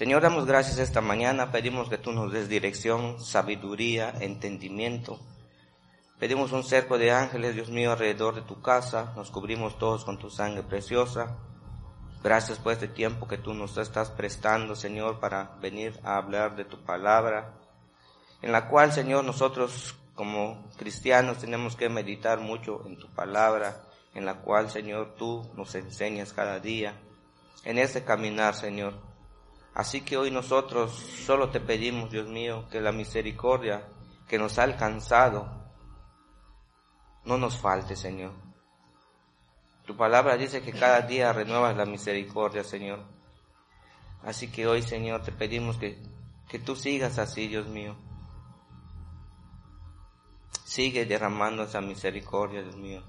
[0.00, 5.20] Señor, damos gracias esta mañana, pedimos que tú nos des dirección, sabiduría, entendimiento.
[6.18, 10.18] Pedimos un cerco de ángeles, Dios mío, alrededor de tu casa, nos cubrimos todos con
[10.18, 11.36] tu sangre preciosa.
[12.24, 16.64] Gracias por este tiempo que tú nos estás prestando, Señor, para venir a hablar de
[16.64, 17.58] tu palabra,
[18.40, 23.82] en la cual, Señor, nosotros como cristianos tenemos que meditar mucho en tu palabra,
[24.14, 26.98] en la cual, Señor, tú nos enseñas cada día,
[27.64, 29.09] en ese caminar, Señor.
[29.74, 33.86] Así que hoy nosotros solo te pedimos, Dios mío, que la misericordia
[34.28, 35.48] que nos ha alcanzado
[37.24, 38.32] no nos falte, Señor.
[39.86, 43.04] Tu palabra dice que cada día renuevas la misericordia, Señor.
[44.22, 46.00] Así que hoy, Señor, te pedimos que,
[46.48, 47.96] que tú sigas así, Dios mío.
[50.64, 53.02] Sigue derramando esa misericordia, Dios mío.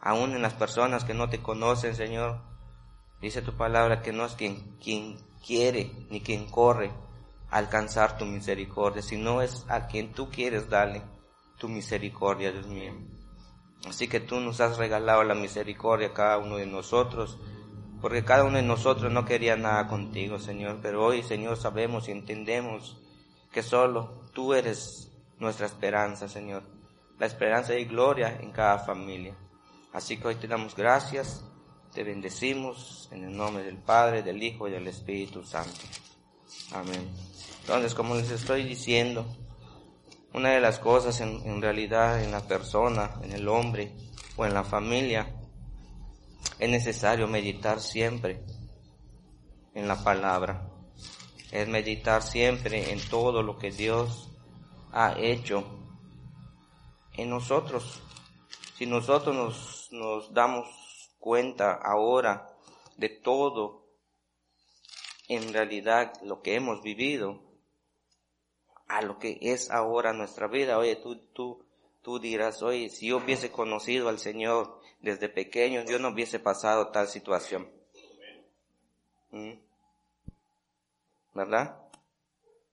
[0.00, 2.40] Aún en las personas que no te conocen, Señor,
[3.20, 5.18] dice tu palabra que no es quien, quien
[5.48, 6.92] quiere ni quien corre
[7.48, 11.00] a alcanzar tu misericordia, sino es a quien tú quieres darle
[11.56, 12.92] tu misericordia, Dios mío.
[13.88, 17.38] Así que tú nos has regalado la misericordia a cada uno de nosotros,
[18.02, 22.12] porque cada uno de nosotros no quería nada contigo, Señor, pero hoy, Señor, sabemos y
[22.12, 23.00] entendemos
[23.50, 26.62] que solo tú eres nuestra esperanza, Señor,
[27.18, 29.34] la esperanza y gloria en cada familia.
[29.94, 31.42] Así que hoy te damos gracias,
[31.98, 35.80] te bendecimos en el nombre del Padre, del Hijo y del Espíritu Santo.
[36.70, 37.10] Amén.
[37.62, 39.26] Entonces, como les estoy diciendo,
[40.32, 43.96] una de las cosas en, realidad en la persona, en el hombre
[44.36, 45.40] o en la familia,
[46.60, 48.44] es necesario meditar siempre
[49.74, 50.70] en la palabra.
[51.50, 54.30] Es meditar siempre en todo lo que Dios
[54.92, 55.64] ha hecho
[57.14, 58.00] en nosotros.
[58.76, 60.77] Si nosotros nos, nos damos
[61.18, 62.48] cuenta ahora
[62.96, 63.86] de todo,
[65.28, 67.40] en realidad lo que hemos vivido,
[68.88, 70.78] a lo que es ahora nuestra vida.
[70.78, 71.64] Oye, tú, tú,
[72.02, 76.88] tú dirás, oye, si yo hubiese conocido al Señor desde pequeño, yo no hubiese pasado
[76.88, 77.70] tal situación.
[79.30, 79.52] ¿Mm?
[81.34, 81.76] ¿Verdad?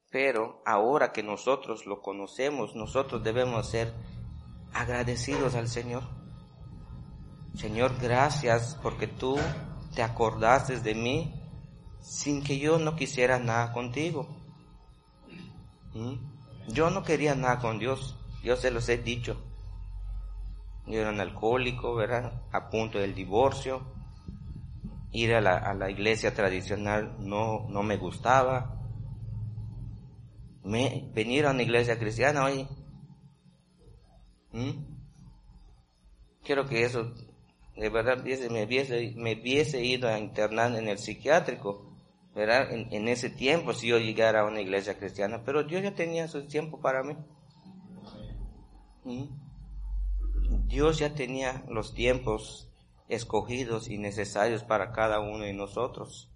[0.10, 3.94] Pero ahora que nosotros lo conocemos, nosotros debemos ser
[4.74, 6.04] agradecidos al Señor.
[7.56, 9.38] Señor, gracias porque tú
[9.96, 11.34] te acordaste de mí
[12.00, 14.28] sin que yo no quisiera nada contigo.
[15.94, 16.16] ¿Mm?
[16.68, 19.42] Yo no quería nada con Dios, yo se los he dicho.
[20.88, 22.44] Yo era un alcohólico, ¿verdad?
[22.52, 23.82] A punto del divorcio.
[25.12, 28.82] Ir a la, iglesia tradicional no, no me gustaba.
[30.64, 32.68] Me, venir a una iglesia cristiana, hoy
[34.52, 34.72] ¿Mm?
[36.44, 37.12] Quiero que eso,
[37.76, 41.96] de verdad, me hubiese, me hubiese ido a internar en el psiquiátrico
[42.36, 42.68] ¿verdad?
[42.70, 46.46] En, ese tiempo si yo llegara a una iglesia cristiana, pero Dios ya tenía su
[46.48, 47.16] tiempo para mí.
[49.06, 50.68] ¿Mm?
[50.68, 52.70] Dios ya tenía los tiempos
[53.08, 56.30] escogidos y necesarios para cada uno de nosotros.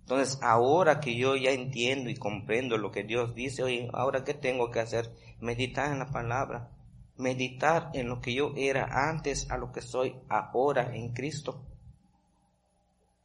[0.00, 4.34] Entonces, ahora que yo ya entiendo y comprendo lo que Dios dice, oye, ahora qué
[4.34, 5.10] tengo que hacer?
[5.40, 6.75] Meditar en la palabra,
[7.18, 11.64] meditar en lo que yo era antes a lo que soy ahora en Cristo.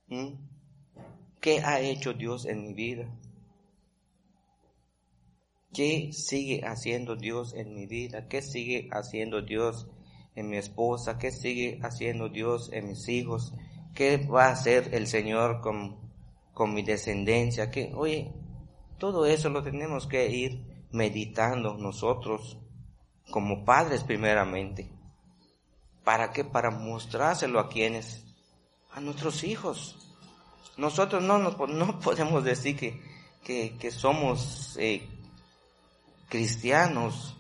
[0.07, 0.34] ¿Mm?
[1.40, 3.09] ¿Qué ha hecho Dios en mi vida?
[5.74, 8.28] ¿Qué sigue haciendo Dios en mi vida?
[8.28, 9.88] ¿Qué sigue haciendo Dios
[10.35, 11.18] en mi esposa?
[11.18, 13.53] ¿Qué sigue haciendo Dios en mis hijos?
[13.96, 15.97] ¿Qué va a hacer el Señor con,
[16.53, 17.72] con mi descendencia?
[17.72, 17.91] ¿Qué?
[17.96, 18.34] Oye,
[19.00, 22.61] todo eso lo tenemos que ir meditando nosotros
[23.31, 24.92] como padres primeramente.
[26.03, 26.44] ¿Para qué?
[26.44, 28.24] Para mostrárselo a quienes?
[28.92, 29.97] A nuestros hijos.
[30.78, 32.75] Nosotros no, no, no podemos decir
[33.44, 35.08] que, que, somos eh,
[36.30, 37.38] cristianos,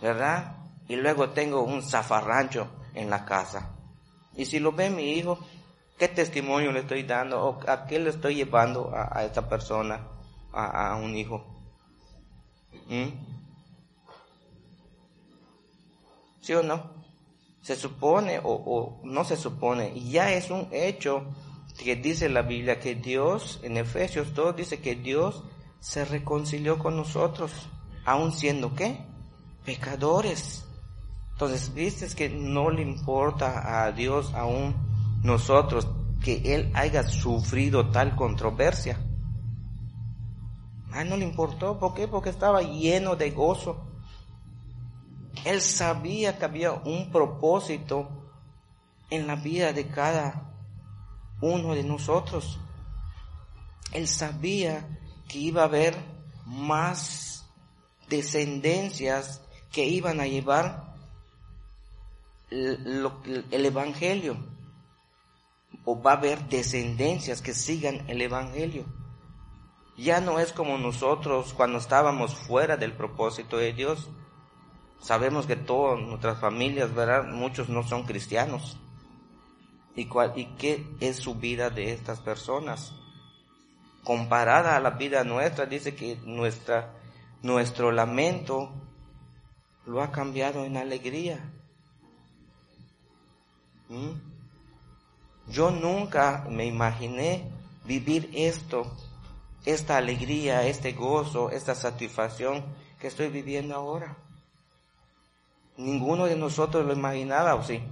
[0.00, 0.56] ¿verdad?
[0.88, 3.70] Y luego tengo un zafarrancho en la casa.
[4.36, 5.38] Y si lo ve mi hijo,
[5.98, 7.42] ¿qué testimonio le estoy dando?
[7.42, 10.08] ¿O a qué le estoy llevando a, esta persona,
[10.52, 11.44] a, un hijo?
[12.88, 13.33] ¿Mm?
[16.44, 16.90] ¿Sí o no?
[17.62, 21.24] Se supone o, no se supone, y ya es un hecho
[21.82, 25.42] que dice la Biblia que Dios, en Efesios 2 dice que Dios
[25.80, 27.50] se reconcilió con nosotros,
[28.04, 29.06] aun siendo qué?
[29.64, 30.66] Pecadores.
[31.32, 34.74] Entonces, viste que no le importa a Dios aún
[35.22, 35.88] nosotros
[36.22, 38.98] que Él haya sufrido tal controversia.
[40.92, 42.06] Ah, no le importó, ¿por qué?
[42.06, 43.93] Porque estaba lleno de gozo.
[45.44, 48.08] Él sabía que había un propósito
[49.10, 50.54] en la vida de cada
[51.40, 52.58] uno de nosotros.
[53.92, 54.98] Él sabía
[55.28, 55.96] que iba a haber
[56.46, 57.46] más
[58.08, 59.42] descendencias
[59.72, 60.94] que iban a llevar
[62.50, 64.36] el Evangelio.
[65.84, 68.84] O va a haber descendencias que sigan el Evangelio.
[69.96, 74.08] Ya no es como nosotros cuando estábamos fuera del propósito de Dios.
[75.04, 77.26] Sabemos que todas nuestras familias, ¿verdad?
[77.26, 78.78] Muchos no son cristianos.
[79.94, 82.94] ¿Y, cuál, ¿Y qué es su vida de estas personas?
[84.02, 86.94] Comparada a la vida nuestra, dice que nuestra,
[87.42, 88.72] nuestro lamento
[89.84, 91.52] lo ha cambiado en alegría.
[93.90, 94.12] ¿Mm?
[95.48, 97.52] Yo nunca me imaginé
[97.84, 98.90] vivir esto,
[99.66, 102.64] esta alegría, este gozo, esta satisfacción
[102.98, 104.23] que estoy viviendo ahora.
[105.76, 107.82] Ninguno de nosotros lo imaginaba, ¿o sí?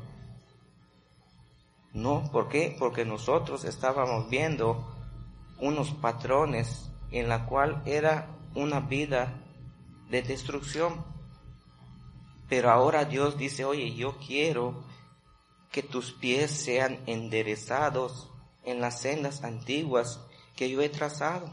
[1.92, 2.74] No, ¿por qué?
[2.78, 4.88] Porque nosotros estábamos viendo
[5.58, 9.42] unos patrones en la cual era una vida
[10.10, 11.04] de destrucción.
[12.48, 14.84] Pero ahora Dios dice, oye, yo quiero
[15.70, 18.30] que tus pies sean enderezados
[18.64, 20.20] en las sendas antiguas
[20.54, 21.52] que yo he trazado.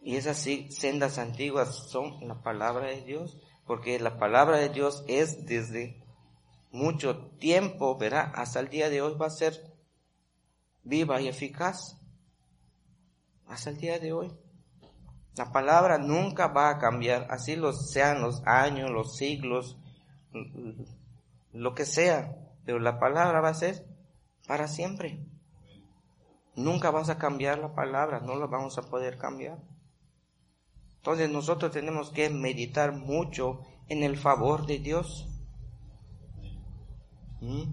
[0.00, 0.38] Y esas
[0.70, 6.02] sendas antiguas son la palabra de Dios, porque la palabra de Dios es desde
[6.70, 9.72] mucho tiempo, verá, hasta el día de hoy va a ser
[10.82, 11.98] viva y eficaz.
[13.46, 14.32] Hasta el día de hoy.
[15.36, 19.78] La palabra nunca va a cambiar, así los sean los años, los siglos,
[21.52, 23.84] lo que sea, pero la palabra va a ser
[24.46, 25.26] para siempre.
[26.54, 29.58] Nunca vas a cambiar la palabra, no la vamos a poder cambiar.
[31.04, 35.28] Entonces nosotros tenemos que meditar mucho en el favor de Dios.
[37.42, 37.64] ¿Mm?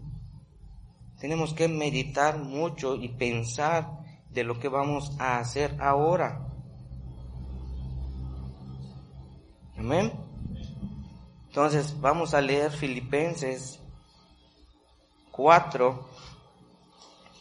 [1.18, 3.88] Tenemos que meditar mucho y pensar
[4.32, 6.46] de lo que vamos a hacer ahora.
[9.78, 10.12] Amén.
[11.48, 13.80] Entonces vamos a leer Filipenses
[15.32, 16.06] 4,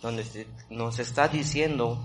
[0.02, 1.98] donde nos está diciendo,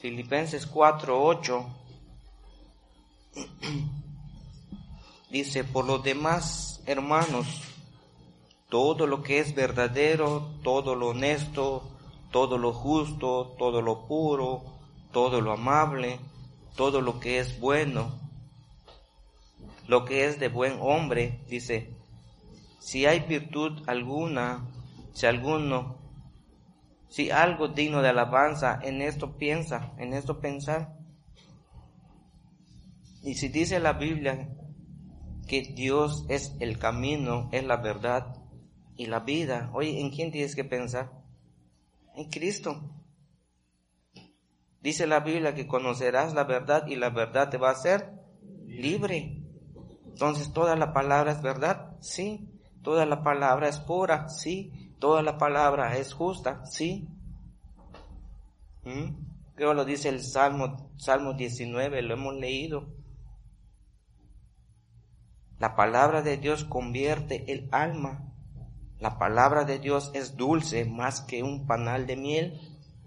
[0.00, 1.66] Filipenses 4, 8,
[5.30, 7.46] Dice, por lo demás, hermanos,
[8.68, 11.88] todo lo que es verdadero, todo lo honesto,
[12.32, 14.64] todo lo justo, todo lo puro,
[15.12, 16.18] todo lo amable,
[16.74, 18.18] todo lo que es bueno,
[19.86, 21.94] lo que es de buen hombre, dice,
[22.80, 24.66] si hay virtud alguna,
[25.12, 25.99] si alguno,
[27.10, 30.96] si algo digno de alabanza, en esto piensa, en esto pensar.
[33.22, 34.48] Y si dice la Biblia
[35.48, 38.36] que Dios es el camino, es la verdad
[38.96, 39.70] y la vida.
[39.74, 41.10] Oye, ¿en quién tienes que pensar?
[42.14, 42.80] En Cristo.
[44.80, 48.12] Dice la Biblia que conocerás la verdad y la verdad te va a hacer
[48.66, 49.42] libre.
[50.06, 51.96] Entonces, ¿toda la palabra es verdad?
[52.00, 52.48] Sí.
[52.82, 54.28] ¿Toda la palabra es pura?
[54.28, 54.79] Sí.
[55.00, 56.64] ¿Toda la palabra es justa?
[56.66, 57.08] Sí.
[58.84, 59.30] ¿Mm?
[59.54, 62.86] Creo lo dice el Salmo, Salmo 19, lo hemos leído.
[65.58, 68.32] La palabra de Dios convierte el alma.
[68.98, 72.60] La palabra de Dios es dulce más que un panal de miel.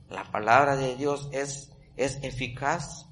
[0.10, 3.08] La palabra de Dios es, es eficaz.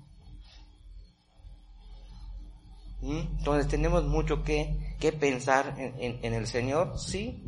[3.02, 3.38] ¿Mm?
[3.38, 7.44] Entonces tenemos mucho que, que pensar en, en, el Señor, sí.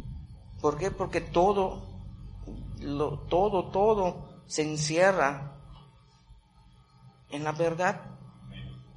[0.63, 0.91] ¿Por qué?
[0.91, 1.81] Porque todo,
[2.79, 5.57] lo, todo, todo se encierra
[7.31, 7.99] en la verdad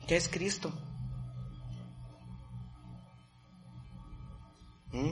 [0.07, 0.71] que es Cristo.
[4.93, 5.11] ¿Mm?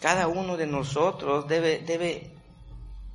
[0.00, 2.34] Cada uno de nosotros debe, debe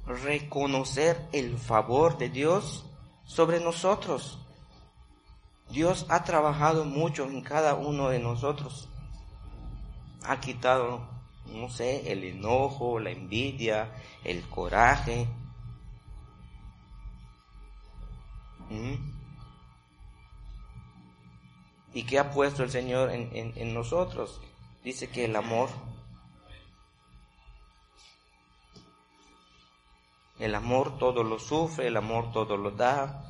[0.06, 2.86] reconocer el favor de Dios
[3.24, 4.38] sobre nosotros.
[5.72, 8.88] Dios ha trabajado mucho en cada uno de nosotros.
[10.24, 11.08] Ha quitado,
[11.48, 13.92] no sé, el enojo, la envidia,
[14.24, 15.28] el coraje.
[18.70, 19.12] ¿Mm?
[21.94, 24.40] ¿Y qué ha puesto el Señor en, nosotros?
[24.84, 25.70] Dice que el amor.
[30.40, 33.26] El amor todo lo sufre, el amor todo lo da.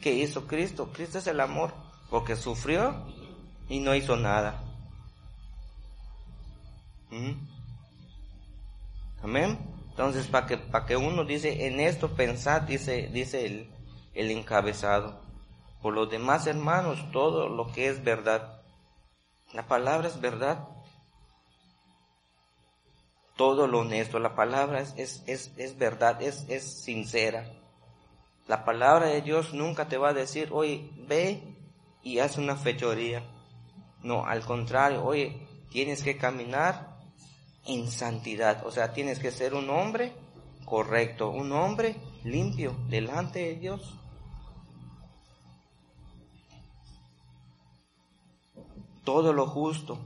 [0.00, 0.90] ¿Qué hizo Cristo?
[0.92, 1.72] Cristo es el amor,
[2.10, 2.94] porque sufrió
[3.68, 4.71] y no hizo nada.
[9.22, 9.58] Amén.
[9.90, 13.70] Entonces, para que, que uno dice, en esto pensar, dice, dice el,
[14.14, 15.20] el encabezado.
[15.82, 18.62] Por los demás hermanos, todo lo que es verdad.
[19.52, 20.68] La palabra es verdad.
[23.36, 24.18] todo lo honesto.
[24.18, 27.44] La palabra es, es, es, es verdad, es, es sincera.
[28.46, 31.42] La palabra de Dios nunca te va a decir, oye, ve
[32.02, 33.24] y haz una fechoría.
[34.02, 36.91] No, al contrario, oye, tienes que caminar
[37.66, 38.66] en santidad.
[38.66, 40.12] O sea, tienes que ser un hombre
[40.64, 43.98] correcto, un hombre limpio delante de Dios.
[49.04, 49.98] Todo lo justo,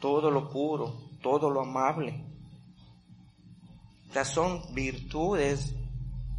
[0.00, 2.24] todo lo puro, todo lo amable.
[4.06, 5.76] Estas son virtudes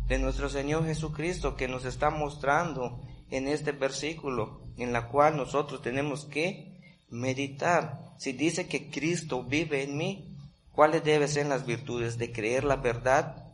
[0.07, 5.81] de nuestro Señor Jesucristo que nos está mostrando en este versículo, en la cual nosotros
[5.81, 6.70] tenemos que
[7.11, 8.15] meditar.
[8.17, 10.35] Si dice que Cristo vive en mí,
[10.71, 12.17] ¿cuáles deben ser las virtudes?
[12.17, 13.51] De creer la verdad,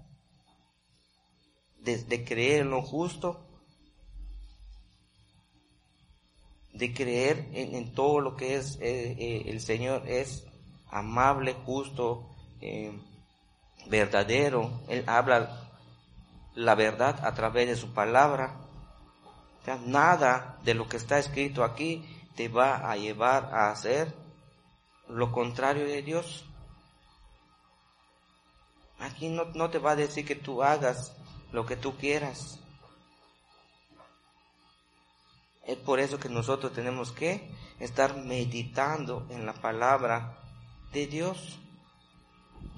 [1.80, 3.46] de, creer en lo justo,
[6.74, 10.46] de creer en, todo lo que es eh, eh, el Señor es
[10.90, 12.30] amable, justo,
[12.62, 12.92] eh,
[13.88, 14.82] verdadero.
[14.88, 15.70] Él habla
[16.54, 18.62] la verdad a través de su palabra.
[19.86, 22.06] nada de lo que está escrito aquí
[22.38, 24.16] te va a llevar a hacer
[25.10, 26.46] lo contrario de Dios.
[29.00, 31.14] Aquí no, no te va a decir que tú hagas
[31.52, 32.60] lo que tú quieras.
[35.66, 40.38] Es por eso que nosotros tenemos que estar meditando en la palabra
[40.94, 41.60] de Dios.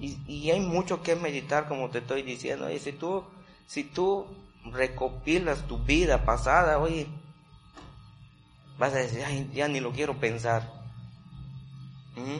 [0.00, 2.70] Y, hay mucho que meditar, como te estoy diciendo.
[2.70, 3.24] Y si tú
[3.66, 4.26] si tú
[4.64, 7.06] recopilas tu vida pasada, oye,
[8.80, 10.62] vas a decir, ya ni lo quiero pensar.
[12.16, 12.38] ¿Mm?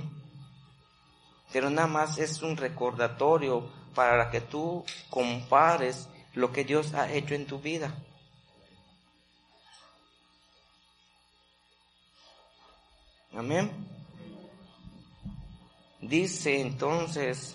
[1.53, 7.35] Pero nada más es un recordatorio para que tú compares lo que Dios ha hecho
[7.35, 7.95] en tu vida.
[13.37, 13.71] Amén.
[16.01, 17.55] Dice entonces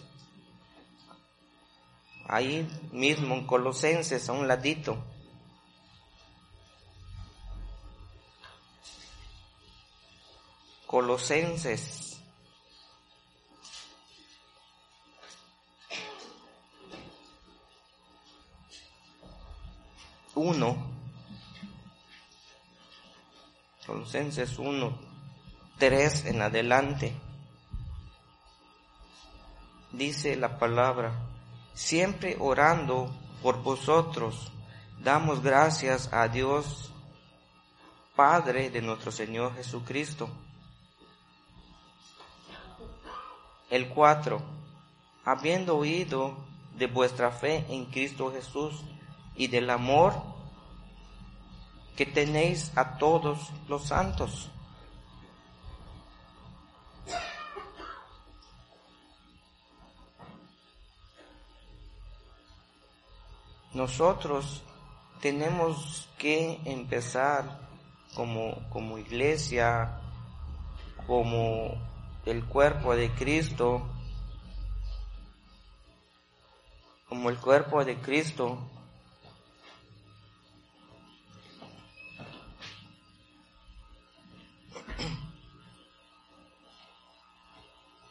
[2.28, 5.15] ahí mismo en Colosenses a un ladito.
[10.88, 12.20] Colosenses.
[20.36, 20.78] Uno.
[23.86, 24.98] Colosenses uno.
[25.78, 27.14] Tres en adelante.
[29.92, 31.26] Dice la palabra
[31.76, 33.14] siempre orando
[33.44, 34.52] por vosotros,
[35.00, 36.92] damos gracias a Dios,
[38.16, 40.30] Padre de nuestro Señor Jesucristo.
[43.70, 44.42] El 4.
[45.26, 46.38] Habiendo oído
[46.78, 48.84] de vuestra fe en Cristo Jesús
[49.36, 50.14] y del amor
[51.96, 54.50] que tenéis a todos los santos
[63.76, 64.64] nosotros
[65.22, 67.60] tenemos que empezar
[68.16, 70.00] como, como iglesia,
[71.06, 71.76] como
[72.26, 73.88] el cuerpo de Cristo,
[77.08, 78.60] como el cuerpo de Cristo,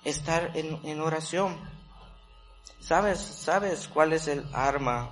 [0.04, 1.58] estar en, en oración.
[2.78, 5.10] ¿Sabes, ¿Sabes cuál es el arma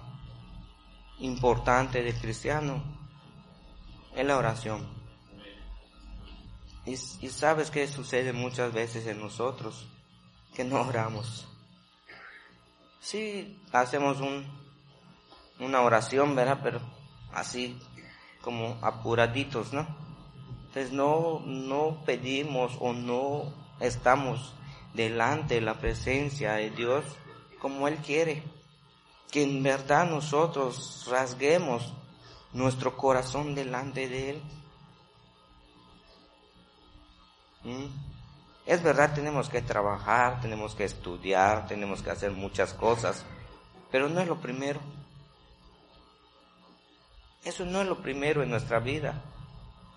[1.18, 2.82] importante del cristiano
[4.14, 5.01] es la oración.
[6.84, 9.86] Y, sabes que sucede muchas veces en nosotros,
[10.54, 11.46] que no oramos.
[13.00, 14.46] Sí, hacemos un,
[15.60, 16.60] una oración, ¿verdad?
[16.62, 16.80] Pero
[17.32, 17.78] así
[18.40, 19.86] como apuraditos, ¿no?
[20.66, 24.54] Entonces no, no pedimos o no estamos
[24.94, 27.04] delante de la presencia de Dios
[27.60, 28.42] como Él quiere
[29.32, 31.94] que en verdad nosotros rasguemos
[32.52, 34.42] nuestro corazón delante de Él.
[37.64, 37.86] ¿Mm?
[38.66, 43.24] Es verdad, tenemos que trabajar, tenemos que estudiar, tenemos que hacer muchas cosas,
[43.90, 44.80] pero no es lo primero.
[47.44, 49.20] Eso no es lo primero en nuestra vida.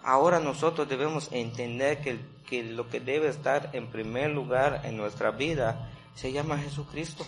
[0.03, 5.31] Ahora nosotros debemos entender que, que lo que debe estar en primer lugar en nuestra
[5.31, 7.25] vida se llama Jesucristo.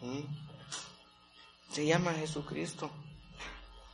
[0.00, 0.20] ¿Mm?
[1.70, 2.90] Se llama Jesucristo.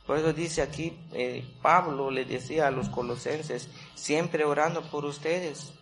[0.05, 3.69] Por eso dice aquí, eh, Pablo le decía a los colosenses,
[3.99, 5.73] siempre orando por ustedes.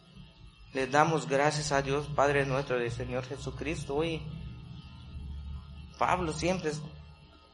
[0.74, 3.95] Les damos gracias a Dios, Padre nuestro, del Señor Jesucristo.
[3.95, 4.21] Hoy,
[5.97, 6.71] Pablo siempre,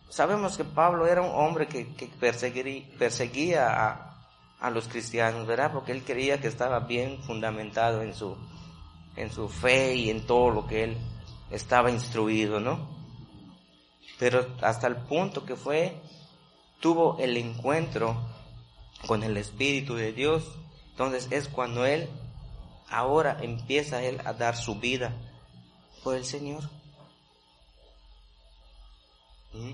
[0.10, 4.28] sabemos que Pablo era un hombre que, que perseguía, a,
[4.60, 5.72] a, los cristianos, ¿verdad?
[5.72, 8.36] Porque él creía que estaba bien fundamentado en su,
[9.16, 10.98] en su fe y en todo lo que él
[11.52, 12.90] estaba instruido, ¿no?
[14.18, 16.02] Pero hasta el punto que fue,
[16.80, 18.33] tuvo el encuentro
[19.08, 20.44] con el Espíritu de Dios,
[20.92, 22.10] entonces es cuando él
[22.90, 25.14] ahora empieza él a dar su vida
[26.04, 26.64] por el Señor.
[29.54, 29.72] ¿Mm?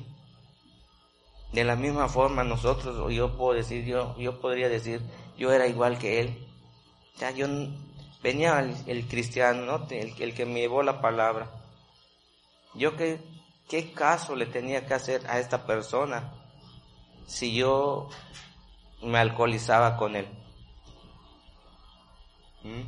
[1.53, 5.01] De la misma forma nosotros, yo puedo decir, yo, yo podría decir,
[5.37, 6.47] yo era igual que él.
[7.17, 7.47] Ya yo
[8.21, 9.87] venía el, cristiano, ¿no?
[9.89, 11.49] el, el, que me llevó la palabra.
[12.75, 13.19] Yo qué,
[13.67, 16.31] qué caso le tenía que hacer a esta persona
[17.25, 18.09] si yo
[19.01, 20.27] me alcoholizaba con él.
[22.63, 22.81] ¿Mm?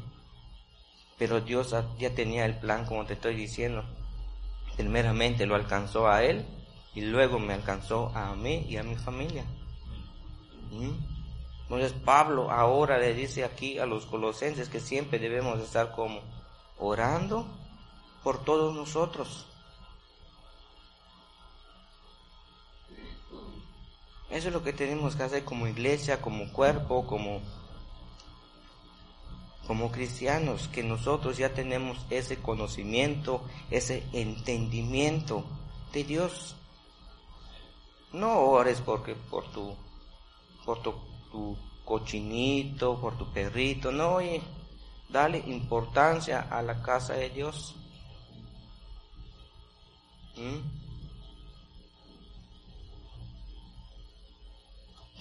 [1.17, 3.83] Pero Dios ya tenía el plan, como te estoy diciendo.
[4.75, 6.45] Primeramente lo alcanzó a él
[6.95, 9.45] y luego me alcanzó a mí y a mi familia.
[10.71, 10.91] ¿Mm?
[11.63, 16.19] Entonces Pablo ahora le dice aquí a los colosenses que siempre debemos estar como
[16.77, 17.45] orando
[18.23, 19.47] por todos nosotros.
[24.31, 27.41] Eso es lo que tenemos que hacer como iglesia, como cuerpo, como,
[29.67, 35.43] como cristianos, que nosotros ya tenemos ese conocimiento, ese entendimiento
[35.91, 36.55] de Dios.
[38.13, 39.75] No ores porque por tu,
[40.65, 40.95] por tu,
[41.83, 44.41] cochinito, por tu perrito, no, oye,
[45.09, 47.75] dale importancia a la casa de Dios.
[50.37, 50.80] ¿Mm?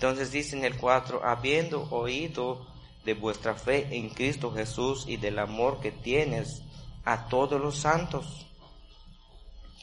[0.01, 2.67] Entonces dice en el 4, habiendo oído
[3.05, 6.63] de vuestra fe en Cristo Jesús y del amor que tienes
[7.05, 8.47] a todos los santos,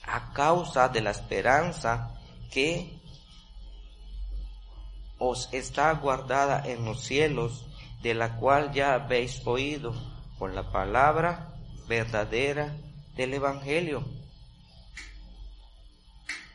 [0.01, 2.19] a causa de la esperanza
[2.51, 2.99] que
[5.19, 7.67] os está guardada en los cielos,
[8.01, 9.93] de la cual ya habéis oído
[10.39, 11.53] por la palabra
[11.87, 12.75] verdadera
[13.15, 14.03] del Evangelio.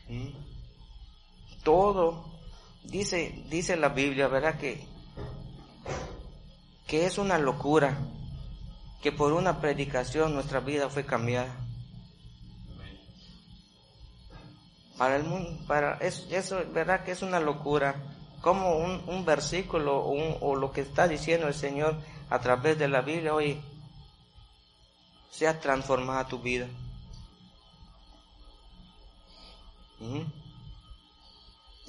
[0.09, 0.31] ¿Mm?
[1.63, 2.32] Todo,
[2.85, 4.59] dice, dice la Biblia, ¿verdad?
[4.59, 4.85] Que,
[6.87, 7.99] que es una locura,
[9.03, 11.55] que por una predicación nuestra vida fue cambiada.
[14.99, 17.05] Para el mundo, para eso, eso, ¿verdad?
[17.05, 17.97] Que es una locura
[18.41, 21.97] como un, versículo o lo que está diciendo el Señor
[22.29, 23.61] a través de la Biblia hoy
[25.31, 26.67] sea transformada tu vida.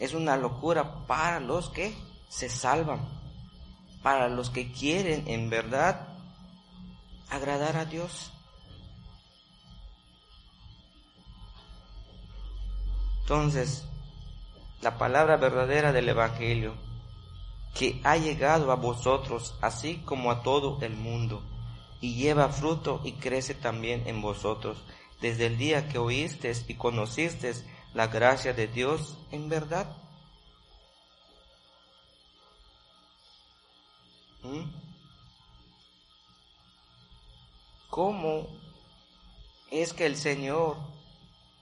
[0.03, 1.95] Es una locura para los que
[2.27, 3.07] se salvan,
[4.01, 6.09] para los que quieren en verdad
[7.29, 8.33] agradar a Dios.
[13.21, 13.85] Entonces,
[14.81, 16.73] la palabra verdadera del Evangelio,
[17.73, 21.41] que ha llegado a vosotros así como a todo el mundo,
[22.01, 24.83] y lleva fruto y crece también en vosotros,
[25.21, 27.63] desde el día que oísteis y conocisteis
[27.93, 29.95] la gracia de Dios en verdad.
[34.43, 34.63] ¿Mm?
[37.89, 38.47] ¿Cómo
[39.71, 40.77] es que el Señor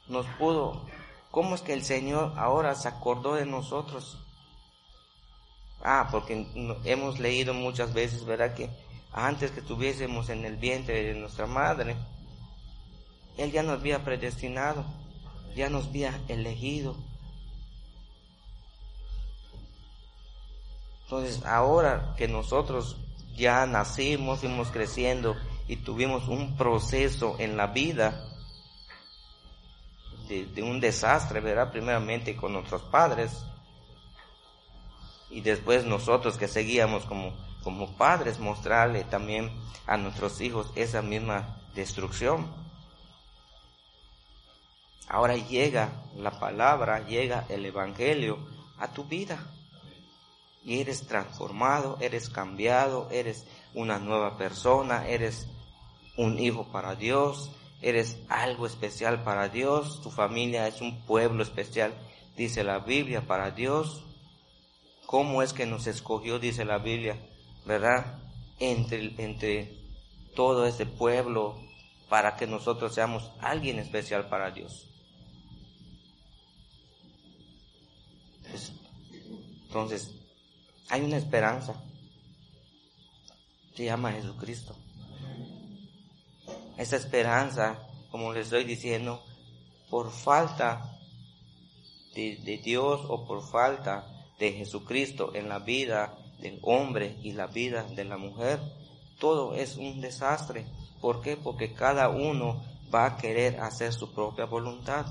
[0.07, 0.85] nos pudo
[1.31, 4.17] ¿Cómo es que el Señor ahora se acordó de nosotros?
[5.81, 6.45] Ah, porque
[6.83, 8.53] hemos leído muchas veces, ¿verdad?
[8.53, 8.69] Que
[9.13, 11.95] antes que estuviésemos en el vientre de nuestra madre,
[13.37, 14.83] Él ya nos había predestinado,
[15.55, 16.95] ya nos había elegido.
[21.03, 22.97] Entonces, ahora que nosotros
[23.35, 25.35] ya nacimos, fuimos creciendo
[25.67, 28.27] y tuvimos un proceso en la vida,
[30.27, 31.71] de, un desastre, ¿verdad?
[31.71, 33.43] Primeramente con nuestros padres
[35.29, 37.33] y después nosotros que seguíamos como,
[37.63, 39.51] como padres mostrarle también
[39.87, 42.47] a nuestros hijos esa misma destrucción.
[45.13, 48.37] Ahora llega la palabra, llega el Evangelio
[48.77, 49.45] a tu vida
[50.63, 55.49] y eres transformado, eres cambiado, eres una nueva persona, eres
[56.15, 61.93] un hijo para Dios, eres algo especial para Dios, tu familia es un pueblo especial,
[62.37, 64.05] dice la Biblia, para Dios.
[65.07, 67.17] ¿Cómo es que nos escogió, dice la Biblia,
[67.65, 68.17] verdad?
[68.59, 69.75] Entre, entre
[70.37, 71.59] todo este pueblo
[72.07, 74.87] para que nosotros seamos alguien especial para Dios.
[79.67, 80.13] Entonces,
[80.89, 81.73] hay una esperanza.
[83.75, 84.75] Se llama Jesucristo
[86.81, 89.23] esa esperanza, como les estoy diciendo,
[89.89, 90.97] por falta
[92.15, 94.07] de, Dios o por falta
[94.39, 98.59] de Jesucristo en la vida del hombre y la vida de la mujer,
[99.19, 100.65] todo es un desastre.
[100.99, 101.37] ¿Por qué?
[101.37, 105.05] Porque cada uno va a querer hacer su propia voluntad.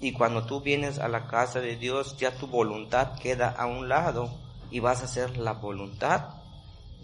[0.00, 3.88] Y cuando tú vienes a la casa de Dios, ya tu voluntad queda a un
[3.88, 4.30] lado
[4.70, 6.34] y vas a hacer la voluntad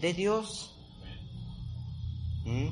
[0.00, 0.76] de Dios.
[2.44, 2.68] ¿Mm?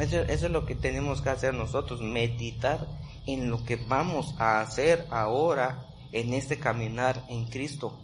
[0.00, 2.88] Eso, eso, es lo que tenemos que hacer nosotros, meditar
[3.26, 7.96] en lo que vamos a hacer ahora en este caminar en Cristo.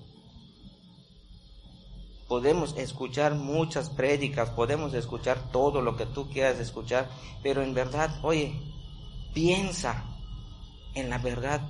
[2.29, 7.09] Podemos escuchar muchas prédicas, podemos escuchar todo lo que tú quieras escuchar,
[7.43, 8.76] pero en verdad, oye,
[9.37, 10.03] piensa
[10.95, 11.61] en la verdad,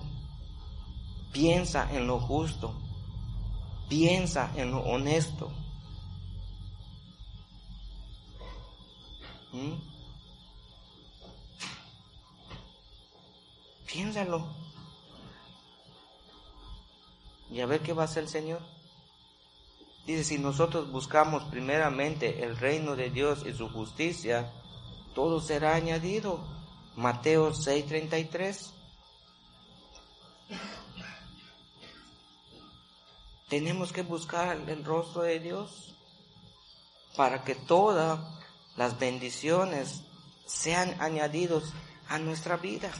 [1.33, 2.73] piensa en lo justo,
[3.89, 5.51] piensa en lo honesto.
[9.53, 9.73] ¿Mm?
[13.93, 14.47] Piénsalo.
[17.51, 18.63] Y a ver qué va a hacer el Señor.
[20.07, 24.53] Dice, si nosotros buscamos primeramente el reino de Dios y su justicia,
[25.17, 26.56] todo será añadido.
[26.97, 28.73] Mateo 6:33.
[33.49, 35.95] Tenemos que buscar el rostro de Dios
[37.17, 38.19] para que todas
[38.77, 40.03] las bendiciones
[40.47, 41.75] sean añadidos
[42.09, 42.91] a nuestra vida.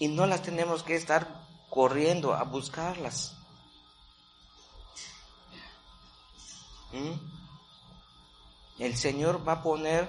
[0.00, 3.36] Y no las tenemos que estar corriendo a buscarlas.
[6.92, 7.12] ¿Mm?
[8.78, 10.08] El Señor va a poner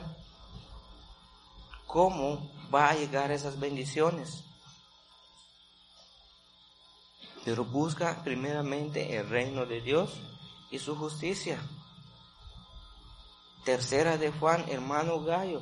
[1.90, 4.44] cómo va a llegar esas bendiciones.
[7.44, 10.14] Pero busca primeramente el reino de Dios
[10.70, 11.60] y su justicia.
[13.66, 15.62] Tercera de Juan, hermano Gallo.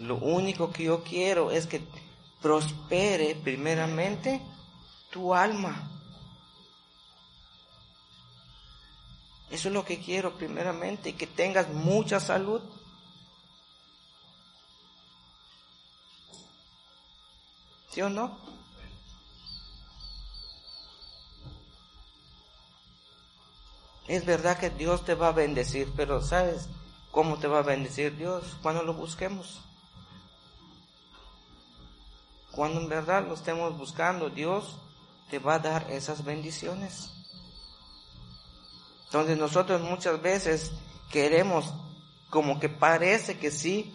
[0.00, 1.80] Lo único que yo quiero es que
[2.42, 4.42] prospere primeramente
[5.10, 5.92] tu alma.
[9.48, 12.60] Eso es lo que quiero primeramente, que tengas mucha salud.
[17.90, 18.36] ¿Sí o no?
[24.08, 26.68] Es verdad que Dios te va a bendecir, pero ¿sabes
[27.10, 28.56] cómo te va a bendecir Dios?
[28.62, 29.60] Cuando lo busquemos.
[32.52, 34.76] Cuando en verdad lo estemos buscando, Dios
[35.30, 37.12] te va a dar esas bendiciones.
[39.04, 40.72] Entonces nosotros muchas veces
[41.10, 41.72] queremos,
[42.30, 43.94] como que parece que sí,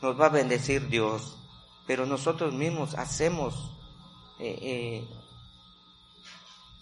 [0.00, 1.36] nos va a bendecir Dios,
[1.86, 3.70] pero nosotros mismos hacemos
[4.38, 5.08] eh, eh,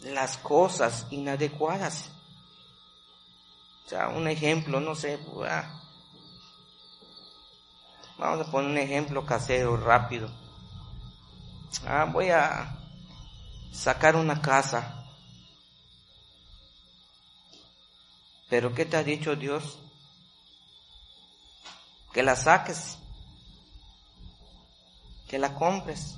[0.01, 2.11] las cosas inadecuadas.
[3.87, 5.83] O sea, un ejemplo, no sé, ah,
[8.19, 10.31] vamos a poner un ejemplo casero rápido.
[11.87, 12.77] Ah, voy a
[13.73, 15.01] sacar una casa
[18.51, 19.79] Pero ¿qué te ha dicho Dios?
[22.13, 22.99] Que la saques,
[25.31, 26.17] que la compres.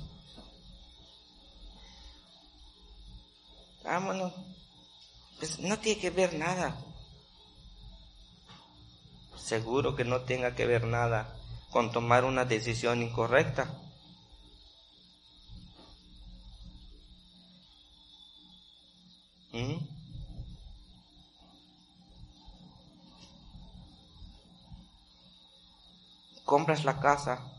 [3.83, 4.33] Vámonos.
[5.37, 6.75] Pues no tiene que ver nada.
[9.37, 11.37] Seguro que no tenga que ver nada
[11.69, 13.79] con tomar una decisión incorrecta.
[19.51, 19.93] ¿Mm?
[26.43, 27.52] compras la casa,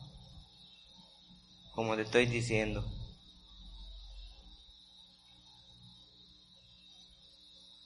[1.74, 2.84] como te estoy diciendo.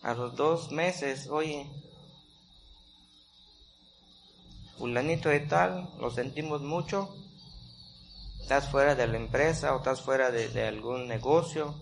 [0.03, 1.67] A los dos meses, oye,
[4.79, 7.15] fulanito de tal, lo sentimos mucho,
[8.41, 11.75] estás fuera de la empresa o estás fuera de, de algún negocio,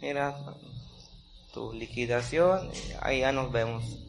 [0.00, 0.36] mira,
[1.52, 2.70] tu liquidación,
[3.02, 4.08] ahí ya nos vemos.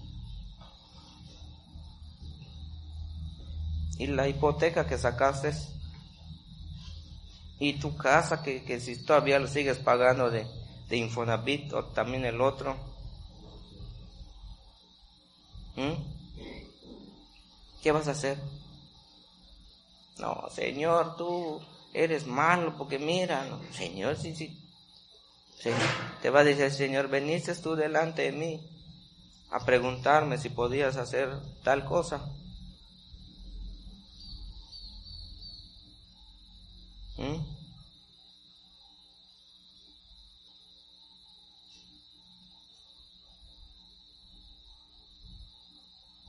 [4.00, 5.52] y la hipoteca que sacaste
[7.60, 10.48] y tu casa que, si todavía lo sigues pagando de,
[10.88, 12.76] de Infonavit o también el otro.
[15.76, 15.94] ¿Mm?
[17.84, 18.38] ¿Qué vas a hacer?
[20.18, 21.62] No, Señor, tú
[21.94, 24.58] eres malo porque mira, Señor, sí, sí.
[26.22, 28.60] Te va a decir, Señor, veniste tú delante de mí
[29.52, 31.30] a preguntarme si podías hacer
[31.64, 32.32] tal cosa.
[37.20, 37.60] ¿Mm?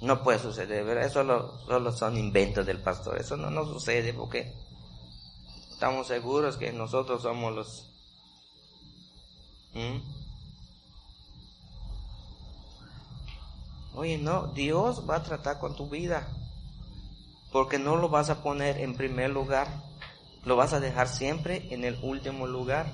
[0.00, 0.98] No puede suceder.
[0.98, 1.22] Eso
[1.66, 3.20] solo, son inventos del pastor.
[3.20, 4.52] Eso no, no sucede porque
[5.70, 7.86] estamos seguros que nosotros somos los...
[9.74, 10.00] ¿Mm?
[13.94, 16.26] Oye, no, Dios va a tratar con tu vida.
[17.52, 19.89] Porque no lo vas a poner en primer lugar.
[20.44, 22.92] Lo vas a dejar siempre en el último lugar.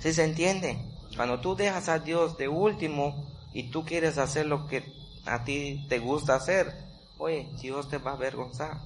[0.00, 0.78] ¿Sí se entiende?
[1.16, 4.84] Cuando tú dejas a Dios de último y tú quieres hacer lo que
[5.26, 6.74] a ti te gusta hacer,
[7.18, 8.80] oye, Dios te va a avergonzar.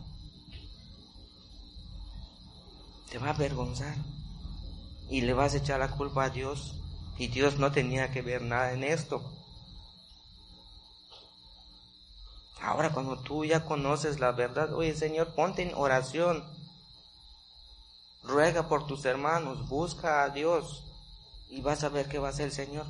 [3.11, 3.95] Te va a avergonzar.
[5.09, 6.79] Y le vas a echar la culpa a Dios.
[7.17, 9.23] Y Dios no tenía que ver nada en esto.
[12.61, 16.45] Ahora cuando tú ya conoces la verdad, oye Señor, ponte en oración.
[18.23, 20.85] Ruega por tus hermanos, busca a Dios
[21.49, 22.87] y vas a ver qué va a hacer el Señor.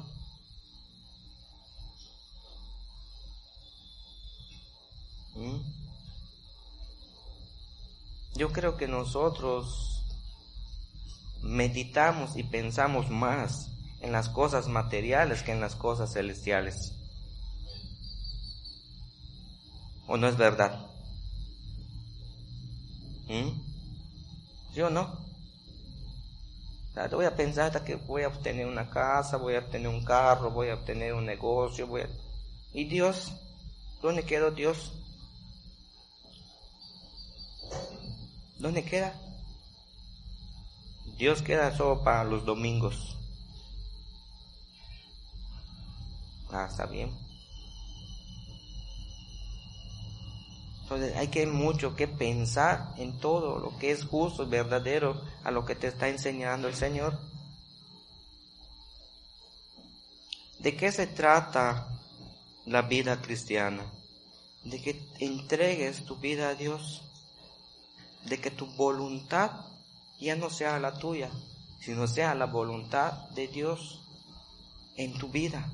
[5.34, 5.58] ¿Mm?
[8.34, 10.04] Yo creo que nosotros
[11.42, 16.92] meditamos y pensamos más en las cosas materiales que en las cosas celestiales.
[20.06, 20.86] ¿O no es verdad?
[23.28, 23.67] ¿Mm?
[24.78, 25.12] ¿Sí o no?
[27.10, 30.68] voy a pensar que voy a obtener una casa, voy a obtener un carro, voy
[30.68, 32.08] a obtener un negocio, voy a...
[32.72, 33.32] ¿Y Dios?
[34.00, 34.92] ¿Dónde quedó Dios?
[38.60, 39.20] ¿Dónde queda?
[41.16, 43.18] Dios queda solo para los domingos.
[46.52, 47.10] Ah, está bien.
[50.90, 55.66] Entonces hay que mucho que pensar en todo lo que es justo, verdadero, a lo
[55.66, 57.18] que te está enseñando el Señor.
[60.60, 61.88] ¿De qué se trata
[62.64, 63.84] la vida cristiana?
[64.64, 67.02] De que entregues tu vida a Dios,
[68.24, 69.66] de que tu voluntad
[70.18, 71.28] ya no sea la tuya,
[71.80, 74.00] sino sea la voluntad de Dios
[74.96, 75.70] en tu vida.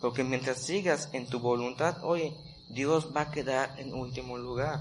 [0.00, 2.34] Porque mientras sigas en tu voluntad, oye,
[2.70, 4.80] Dios va a quedar en último lugar.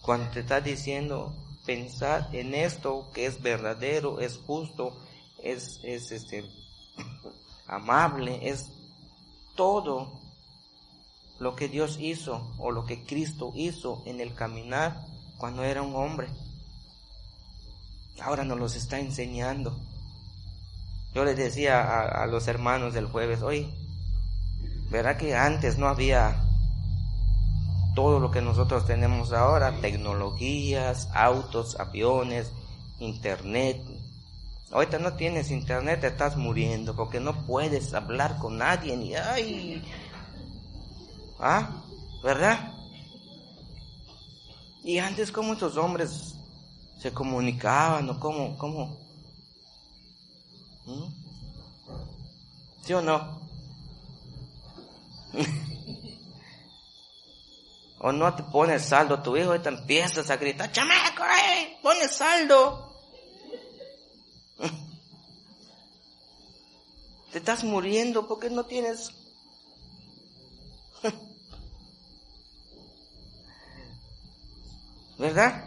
[0.00, 1.34] Cuando te está diciendo
[1.66, 4.96] pensar en esto que es verdadero, es justo,
[5.42, 6.44] es, es este,
[7.66, 8.70] amable, es
[9.56, 10.20] todo
[11.40, 15.04] lo que Dios hizo o lo que Cristo hizo en el caminar
[15.36, 16.28] cuando era un hombre.
[18.20, 19.76] Ahora nos los está enseñando.
[21.12, 23.68] Yo les decía a, a los hermanos del jueves, hoy
[24.90, 26.42] ¿Verdad que antes no había
[27.94, 29.80] todo lo que nosotros tenemos ahora?
[29.80, 32.52] Tecnologías, autos, aviones,
[33.00, 33.80] internet.
[34.70, 39.82] Ahorita no tienes internet, te estás muriendo porque no puedes hablar con nadie ni ay.
[41.40, 41.82] ¿Ah?
[42.22, 42.72] ¿Verdad?
[44.84, 46.36] Y antes cómo estos hombres
[46.98, 48.98] se comunicaban o cómo, cómo.
[50.86, 51.06] ¿Mm?
[52.84, 53.45] ¿Sí o no?
[57.98, 62.08] o no te pones saldo tu hijo y te empiezas a gritar, chamaco, eh, pone
[62.08, 62.94] saldo.
[67.32, 69.12] te estás muriendo porque no tienes...
[75.18, 75.64] ¿Verdad?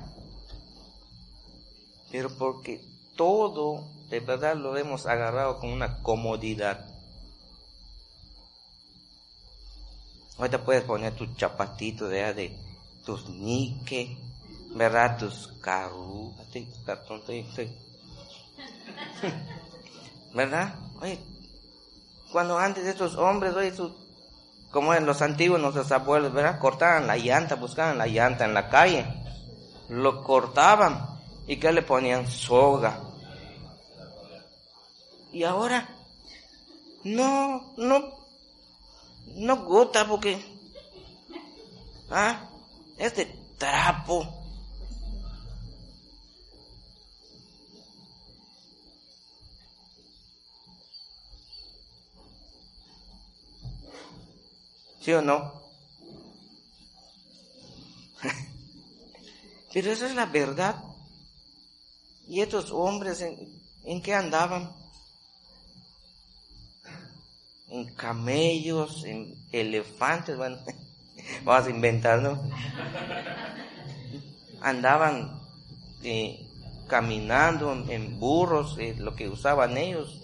[2.12, 2.82] Pero porque
[3.16, 6.99] todo de verdad lo hemos agarrado con una comodidad.
[10.40, 12.58] Ahorita puedes poner tus chapatitos de, de
[13.06, 14.18] tus nique,
[14.74, 15.18] ¿verdad?
[15.18, 16.34] Tus carros,
[16.86, 17.22] cartón,
[20.34, 20.76] ¿verdad?
[21.02, 21.20] Oye,
[22.32, 23.74] cuando antes estos hombres, oye,
[24.72, 26.58] como en los antiguos nuestros abuelos, ¿verdad?
[26.58, 29.06] Cortaban la llanta, buscaban la llanta en la calle,
[29.90, 31.06] lo cortaban
[31.48, 33.02] y que le ponían soga.
[35.34, 35.90] Y ahora,
[37.04, 38.19] no, no
[39.36, 40.44] no gusta porque,
[42.10, 42.50] ah,
[42.98, 43.26] este
[43.58, 44.36] trapo.
[55.02, 55.62] ¿Sí o no?
[59.74, 60.84] Pero esa es la verdad.
[62.28, 63.38] ¿Y estos hombres en,
[63.86, 64.79] en qué andaban?
[67.70, 70.58] En camellos, en elefantes, bueno,
[71.44, 72.42] vamos a inventar, ¿no?
[74.62, 75.40] Andaban
[76.04, 76.48] eh,
[76.88, 80.22] caminando en burros, eh, lo que usaban ellos.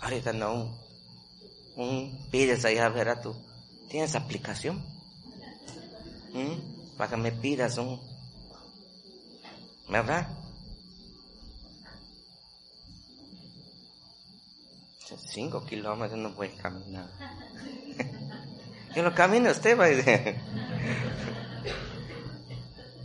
[0.00, 0.78] Ahorita no,
[1.76, 3.34] un, pides allá, a tú,
[3.88, 4.82] ¿tienes aplicación?
[6.32, 6.96] ¿Mm?
[6.96, 8.00] Para que me pidas un,
[9.88, 10.28] ¿verdad?
[15.16, 17.08] Cinco kilómetros no puede caminar.
[18.94, 19.86] que lo camine usted, va.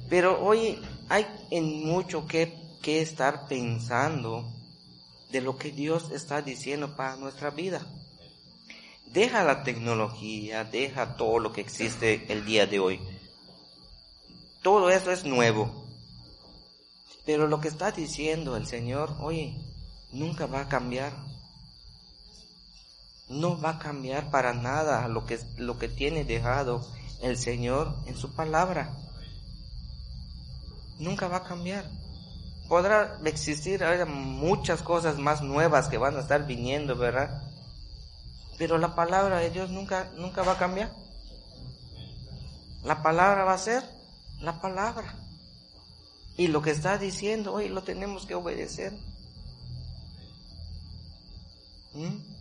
[0.10, 4.52] Pero hoy hay en mucho que, que estar pensando
[5.32, 7.82] de lo que Dios está diciendo para nuestra vida.
[9.08, 13.00] Deja la tecnología, deja todo lo que existe el día de hoy.
[14.62, 15.86] Todo eso es nuevo.
[17.26, 19.56] Pero lo que está diciendo el Señor, oye,
[20.12, 21.14] nunca va a cambiar.
[23.30, 26.86] No va a cambiar para nada lo que, lo que tiene dejado
[27.22, 28.96] el Señor en su palabra.
[31.00, 31.90] Nunca va a cambiar.
[32.68, 37.44] Podrá existir muchas cosas más nuevas que van a estar viniendo, ¿verdad?
[38.58, 40.94] Pero la palabra de Dios nunca, nunca va a cambiar.
[42.84, 43.84] La palabra va a ser
[44.40, 45.16] la palabra.
[46.36, 48.94] Y lo que está diciendo hoy lo tenemos que obedecer.
[51.94, 52.33] ¿Mm?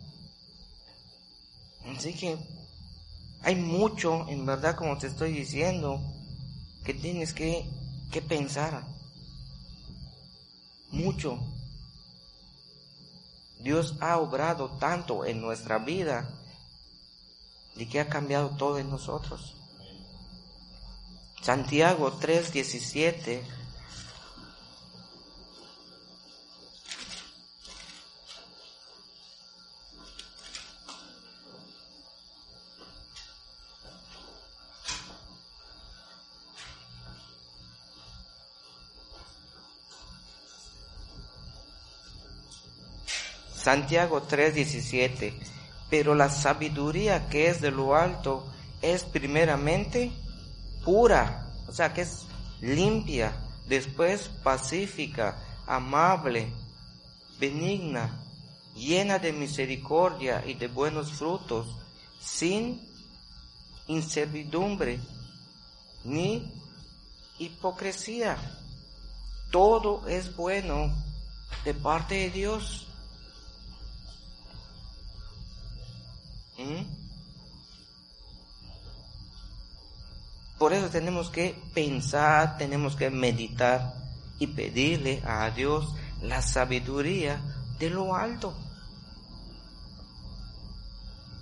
[1.85, 2.37] Así que
[3.41, 5.99] hay mucho, en verdad, como te estoy diciendo,
[6.83, 7.65] que tienes que,
[8.11, 8.83] que pensar.
[10.91, 11.39] Mucho.
[13.59, 16.29] Dios ha obrado tanto en nuestra vida
[17.75, 19.55] y que ha cambiado todo en nosotros.
[21.41, 23.41] Santiago 3:17
[43.63, 45.33] Santiago 3:17,
[45.89, 48.45] pero la sabiduría que es de lo alto
[48.81, 50.11] es primeramente
[50.83, 52.25] pura, o sea que es
[52.59, 53.33] limpia,
[53.65, 56.51] después pacífica, amable,
[57.39, 58.21] benigna,
[58.75, 61.77] llena de misericordia y de buenos frutos,
[62.19, 62.85] sin
[63.87, 64.99] inservidumbre
[66.03, 66.51] ni
[67.39, 68.37] hipocresía.
[69.51, 70.93] Todo es bueno
[71.63, 72.87] de parte de Dios
[76.57, 77.03] ¿Mm?
[80.57, 83.95] Por eso tenemos que pensar, tenemos que meditar
[84.39, 87.41] y pedirle a Dios la sabiduría
[87.79, 88.53] de lo alto.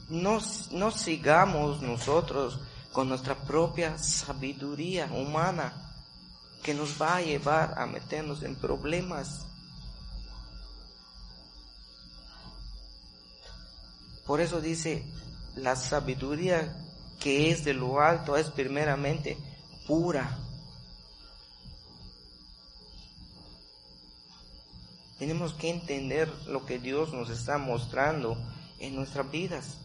[0.09, 0.39] No,
[0.71, 2.59] no sigamos nosotros
[2.91, 5.73] con nuestra propia sabiduría humana
[6.63, 9.45] que nos va a llevar a meternos en problemas.
[14.31, 15.03] Por eso dice,
[15.57, 16.73] la sabiduría
[17.19, 19.37] que es de lo alto es primeramente
[19.85, 20.39] pura.
[25.19, 28.37] Tenemos que entender lo que Dios nos está mostrando
[28.79, 29.75] en nuestras vidas.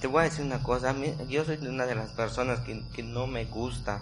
[0.00, 0.96] Te voy a decir una cosa,
[1.28, 4.00] yo soy una de las personas que, que no me gusta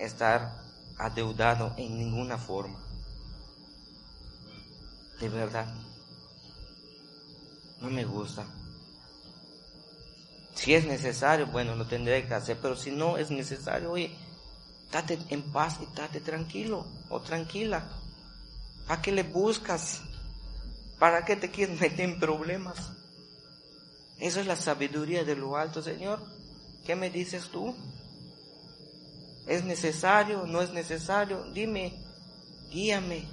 [0.00, 0.61] estar
[0.98, 2.78] adeudado en ninguna forma.
[5.20, 5.72] De verdad.
[7.80, 8.46] No me gusta.
[10.54, 14.16] Si es necesario, bueno, lo tendré que hacer, pero si no es necesario, oye,
[14.90, 17.88] date en paz y date tranquilo o tranquila.
[18.86, 20.02] ¿Para qué le buscas?
[20.98, 22.92] ¿Para qué te quieres meter en problemas?
[24.18, 26.22] Eso es la sabiduría de lo alto, Señor.
[26.86, 27.74] ¿Qué me dices tú?
[29.46, 30.46] ¿Es necesario?
[30.46, 31.44] ¿No es necesario?
[31.52, 31.94] Dime,
[32.70, 33.26] guíame.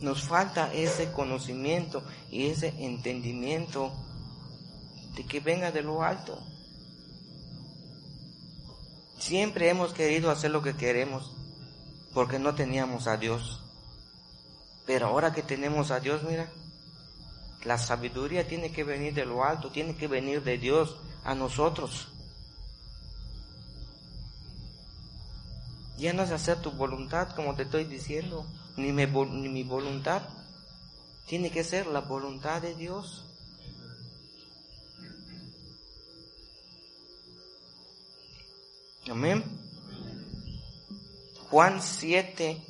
[0.00, 3.92] Nos falta ese conocimiento y ese entendimiento
[5.14, 6.38] de que venga de lo alto.
[9.18, 11.32] Siempre hemos querido hacer lo que queremos
[12.14, 13.60] porque no teníamos a Dios.
[14.86, 16.50] Pero ahora que tenemos a Dios, mira,
[17.64, 22.08] la sabiduría tiene que venir de lo alto, tiene que venir de Dios a nosotros.
[25.98, 28.46] Ya no es hacer tu voluntad, como te estoy diciendo,
[28.76, 30.22] ni mi, ni mi voluntad.
[31.26, 33.24] Tiene que ser la voluntad de Dios.
[39.10, 39.44] Amén.
[41.50, 42.64] Juan 7,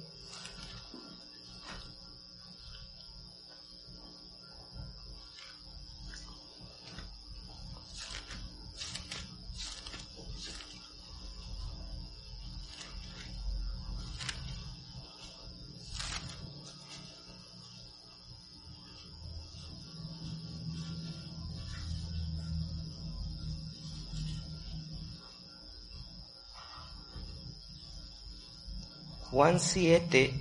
[29.40, 30.38] Juan 7,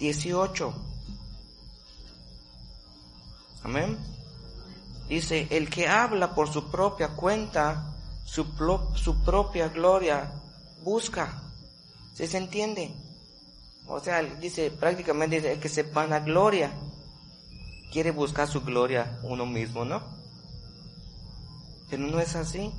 [0.00, 0.74] 18.
[3.62, 3.96] Amén.
[5.08, 7.94] Dice, el que habla por su propia cuenta,
[8.24, 8.56] su,
[9.24, 10.32] propia gloria
[10.82, 11.44] busca.
[12.12, 12.92] ¿Sí se entiende?
[13.86, 16.72] O sea, dice prácticamente el que se la gloria
[17.92, 20.02] quiere buscar su gloria uno mismo, ¿no?
[21.88, 22.72] Pero no es así.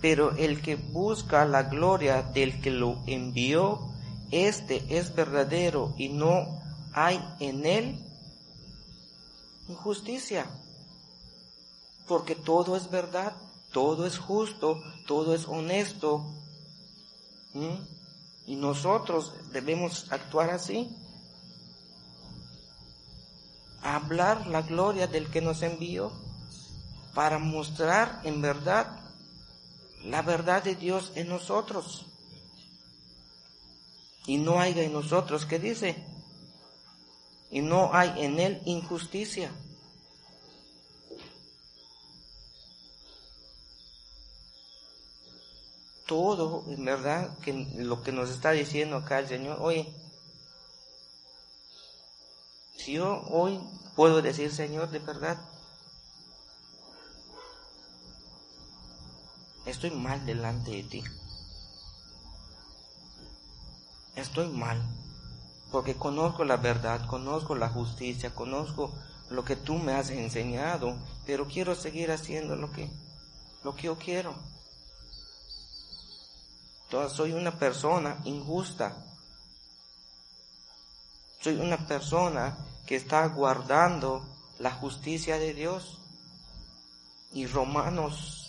[0.00, 3.80] Pero el que busca la gloria del que lo envió,
[4.30, 6.60] este es verdadero y no
[6.92, 8.06] hay en él
[9.68, 10.46] injusticia.
[12.06, 13.34] Porque todo es verdad,
[13.72, 16.24] todo es justo, todo es honesto.
[18.46, 20.94] Y nosotros debemos actuar así.
[23.82, 26.12] Hablar la gloria del que nos envió
[27.14, 29.05] para mostrar en verdad
[30.08, 32.06] la verdad de Dios en nosotros.
[34.26, 35.96] Y no haya en nosotros, ¿qué dice?
[37.50, 39.52] Y no hay en él injusticia.
[46.06, 49.92] Todo, en verdad, que lo que nos está diciendo acá el Señor, oye,
[52.76, 53.60] si yo hoy
[53.96, 55.38] puedo decir, Señor, de verdad,
[59.66, 61.04] estoy mal delante de ti.
[64.14, 64.82] Estoy mal,
[65.70, 68.94] porque conozco la verdad, conozco la justicia, conozco
[69.28, 70.96] lo que tú me has enseñado,
[71.26, 72.88] pero quiero seguir haciendo lo que,
[73.62, 74.34] lo que yo quiero.
[76.84, 79.04] Entonces soy una persona injusta.
[81.40, 82.56] Soy una persona
[82.86, 84.24] que está guardando
[84.58, 85.98] la justicia de Dios.
[87.32, 88.45] Y Romanos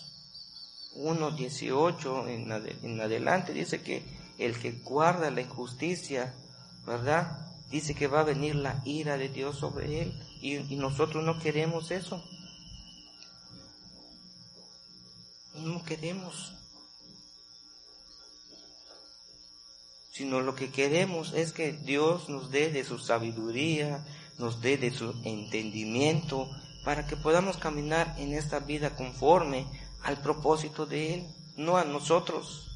[0.97, 2.51] 1.18 en,
[2.83, 4.03] en adelante dice que
[4.37, 6.33] el que guarda la injusticia,
[6.85, 7.47] ¿verdad?
[7.69, 11.39] Dice que va a venir la ira de Dios sobre él y, y nosotros no
[11.39, 12.23] queremos eso.
[15.55, 16.53] No queremos.
[20.11, 24.05] Sino lo que queremos es que Dios nos dé de su sabiduría,
[24.37, 26.49] nos dé de su entendimiento,
[26.83, 29.67] para que podamos caminar en esta vida conforme
[30.03, 32.67] al propósito de Él, no a nosotros.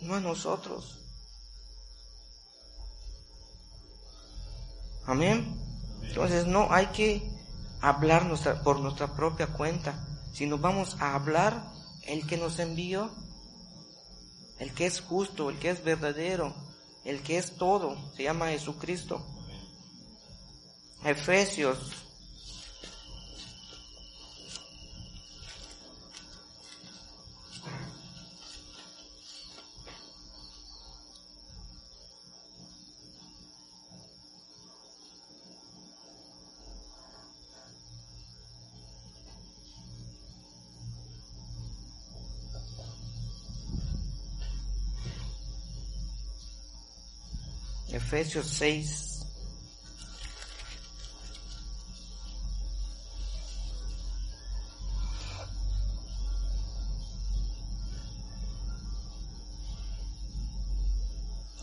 [0.00, 0.98] No a nosotros.
[5.06, 5.60] Amén.
[6.02, 7.30] Entonces no hay que
[7.80, 8.26] hablar
[8.62, 11.72] por nuestra propia cuenta, sino vamos a hablar
[12.06, 13.10] el que nos envió,
[14.58, 16.54] el que es justo, el que es verdadero,
[17.04, 19.24] el que es todo, se llama Jesucristo.
[21.04, 22.03] Efesios
[48.14, 49.26] Efesios 6.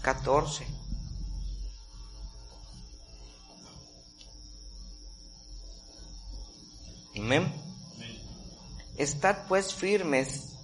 [0.01, 0.67] Catorce.
[7.15, 7.53] Amén.
[8.97, 10.57] Estad pues firmes,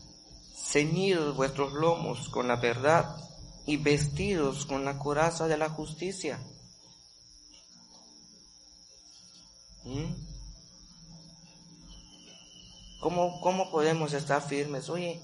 [0.53, 3.26] ceñidos vuestros lomos con la verdad
[3.67, 6.39] y vestidos con la coraza de la justicia.
[9.83, 10.05] ¿Mm?
[13.01, 14.89] ¿Cómo, ¿Cómo podemos estar firmes?
[14.89, 15.21] Oye,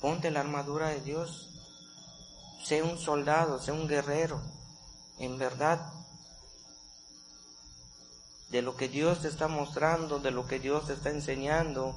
[0.00, 1.50] ponte la armadura de Dios.
[2.64, 4.42] Sé un soldado, sé un guerrero.
[5.20, 5.92] En verdad,
[8.50, 11.94] de lo que Dios te está mostrando, de lo que Dios te está enseñando,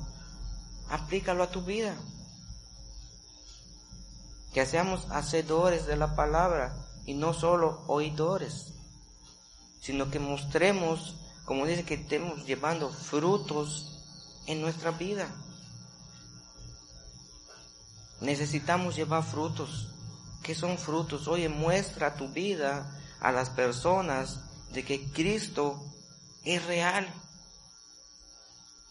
[0.90, 1.98] aplícalo a tu vida
[4.54, 6.76] que seamos hacedores de la palabra
[7.06, 8.74] y no solo oidores,
[9.82, 14.00] sino que mostremos, como dice, que estemos llevando frutos
[14.48, 15.28] en nuestra vida.
[18.20, 19.88] Necesitamos llevar frutos.
[20.44, 21.28] ¿Qué son frutos?
[21.28, 24.42] Oye, muestra tu vida a las personas
[24.74, 25.84] de que Cristo
[26.44, 27.12] es real.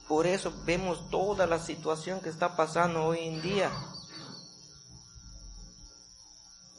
[0.08, 3.70] Por eso vemos toda la situación que está pasando hoy en día.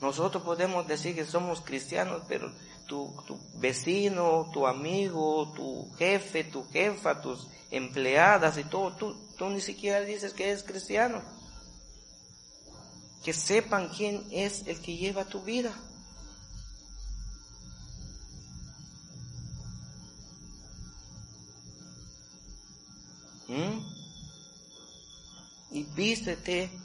[0.02, 2.52] Nosotros podemos decir que somos cristianos, pero
[2.88, 9.48] tu, tu, vecino, tu amigo, tu jefe, tu jefa, tus empleadas y todo, tú, tú
[9.50, 11.22] ni siquiera dices que eres cristiano.
[13.24, 15.72] Que sepan quién es el que lleva tu vida.
[23.48, 23.80] ¿Mm?
[25.70, 26.81] Y vístete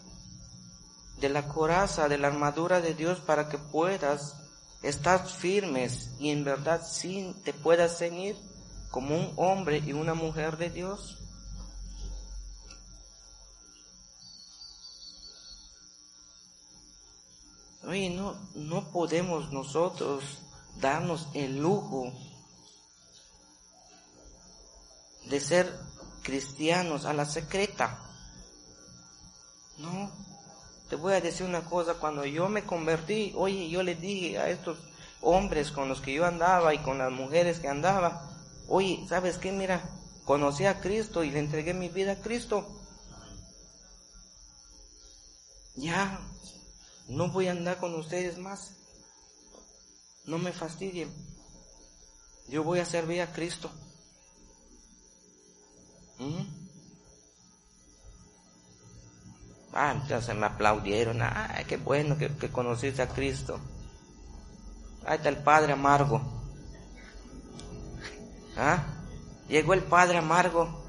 [1.18, 4.36] de la coraza, de la armadura de Dios para que puedas
[4.82, 8.36] estar firmes y en verdad sí te puedas seguir
[8.90, 11.18] como un hombre y una mujer de Dios.
[17.86, 20.24] Oye, no, no podemos nosotros
[20.80, 22.12] darnos el lujo
[25.26, 25.72] de ser
[26.22, 28.00] cristianos a la secreta.
[29.78, 30.10] No,
[30.88, 34.50] te voy a decir una cosa, cuando yo me convertí, oye, yo le dije a
[34.50, 34.78] estos
[35.20, 38.30] hombres con los que yo andaba y con las mujeres que andaba,
[38.68, 39.50] oye, ¿sabes qué?
[39.50, 39.82] Mira,
[40.24, 42.66] conocí a Cristo y le entregué mi vida a Cristo.
[45.74, 46.20] Ya,
[47.08, 48.72] no voy a andar con ustedes más.
[50.24, 51.12] No me fastidien.
[52.48, 53.70] Yo voy a servir a Cristo.
[56.18, 56.55] ¿Mm?
[59.78, 61.20] Ah, entonces me aplaudieron.
[61.20, 63.60] Ah, qué bueno que, conociste a Cristo.
[65.04, 66.22] Ahí está el Padre amargo.
[68.56, 68.86] ¿Ah?
[69.48, 70.82] Llegó el Padre amargo.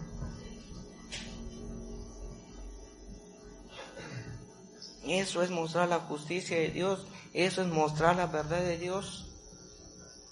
[5.05, 7.05] Eso es mostrar la justicia de Dios.
[7.33, 9.29] Eso es mostrar la verdad de Dios.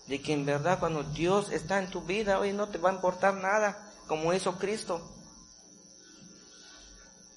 [0.07, 2.93] De que en verdad cuando Dios está en tu vida, hoy no te va a
[2.93, 5.11] importar nada como hizo Cristo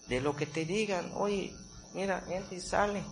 [0.09, 1.54] de lo que te digan, oye,
[1.94, 3.04] mira, entra y sale.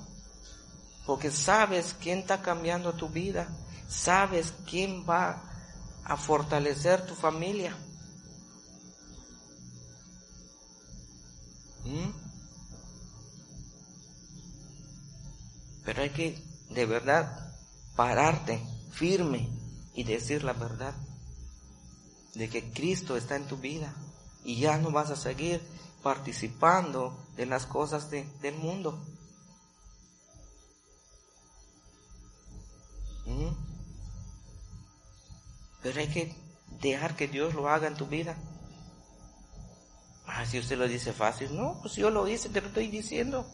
[1.04, 3.48] Porque sabes quién está cambiando tu vida,
[3.88, 5.42] sabes quién va
[6.04, 7.76] a fortalecer tu familia.
[11.84, 12.10] ¿Mm?
[15.84, 17.54] Pero hay que de verdad
[17.94, 19.48] pararte firme
[19.94, 20.94] y decir la verdad
[22.34, 23.94] de que Cristo está en tu vida
[24.44, 25.62] y ya no vas a seguir
[26.06, 28.96] participando de las cosas del mundo.
[33.24, 33.48] ¿Mm?
[35.82, 36.32] Pero hay que
[36.80, 38.36] dejar que Dios lo haga en tu vida.
[40.28, 43.44] Ah, si usted lo dice fácil, no, pues yo lo hice, te lo estoy diciendo.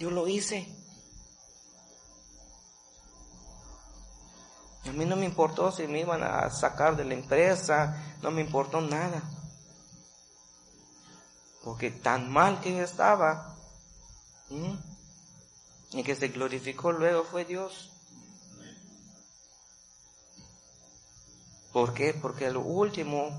[0.00, 0.66] Yo lo hice.
[4.88, 8.40] A mí no me importó si me iban a sacar de la empresa, no me
[8.40, 9.22] importó nada.
[11.64, 13.56] Porque tan mal que estaba,
[15.92, 17.90] y que se glorificó luego fue Dios.
[21.72, 22.14] ¿Por qué?
[22.14, 23.30] Porque al último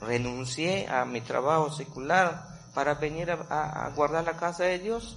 [0.00, 5.16] renuncié a mi trabajo secular para venir a, guardar la casa de Dios.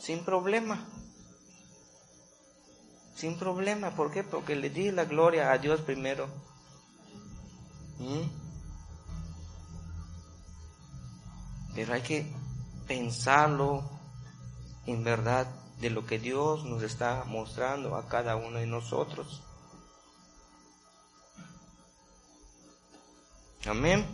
[0.00, 0.84] Sin problema.
[3.14, 3.90] Sin problema.
[3.94, 4.24] ¿Por qué?
[4.24, 6.28] Porque le di la gloria a Dios primero.
[11.78, 12.26] Pero hay que
[12.88, 13.88] pensarlo
[14.86, 15.46] en verdad
[15.80, 19.44] de lo que Dios nos está mostrando a cada uno de nosotros.
[23.64, 24.04] Amén.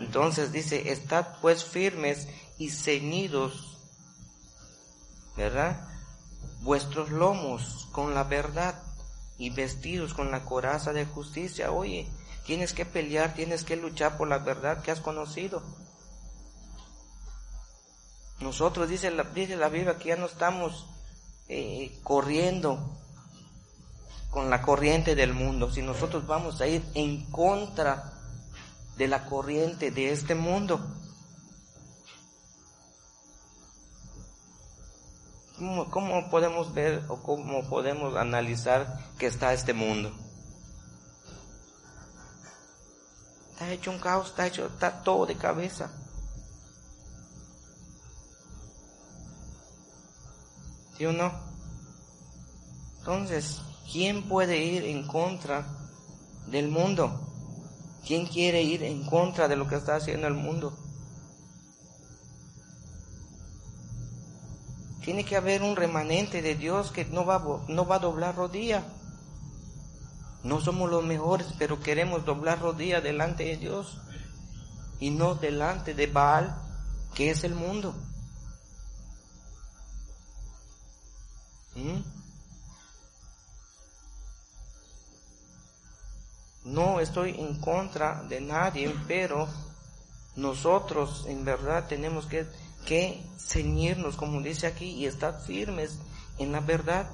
[0.00, 2.26] Entonces dice, estad pues firmes
[2.58, 3.78] y ceñidos,
[5.36, 5.88] ¿verdad?
[6.62, 8.82] Vuestros lomos con la verdad
[9.38, 11.70] y vestidos con la coraza de justicia.
[11.70, 12.10] Oye,
[12.46, 15.62] tienes que pelear, tienes que luchar por la verdad que has conocido.
[18.42, 20.86] Nosotros, dice la, dice la Biblia, que ya no estamos
[21.48, 22.98] eh, corriendo
[24.30, 28.14] con la corriente del mundo, si nosotros vamos a ir en contra
[28.96, 30.80] de la corriente de este mundo.
[35.56, 40.12] ¿Cómo, ¿Cómo, podemos ver o cómo podemos analizar que está este mundo?
[43.52, 46.01] Está hecho un caos, está hecho, está todo de cabeza.
[51.02, 51.32] ¿Sí no?
[52.98, 55.66] Entonces, ¿quién puede ir en contra
[56.46, 57.28] del mundo?
[58.06, 60.78] ¿Quién quiere ir en contra de lo que está haciendo el mundo?
[65.04, 68.84] Tiene que haber un remanente de Dios que no va, no va a doblar rodilla.
[70.44, 73.98] No somos los mejores, pero queremos doblar rodilla delante de Dios
[75.00, 76.56] y no delante de Baal,
[77.12, 77.92] que es el mundo.
[86.64, 89.48] No estoy en contra de nadie, pero
[90.36, 92.46] nosotros en verdad tenemos que,
[92.86, 95.98] que ceñirnos, como dice aquí, y estar firmes
[96.38, 97.10] en la verdad,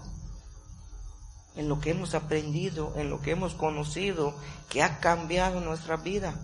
[1.56, 4.34] en lo que hemos aprendido, en lo que hemos conocido,
[4.68, 6.34] que ha cambiado nuestra vida.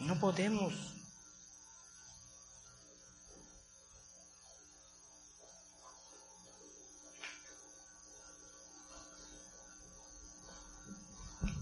[0.00, 0.97] No podemos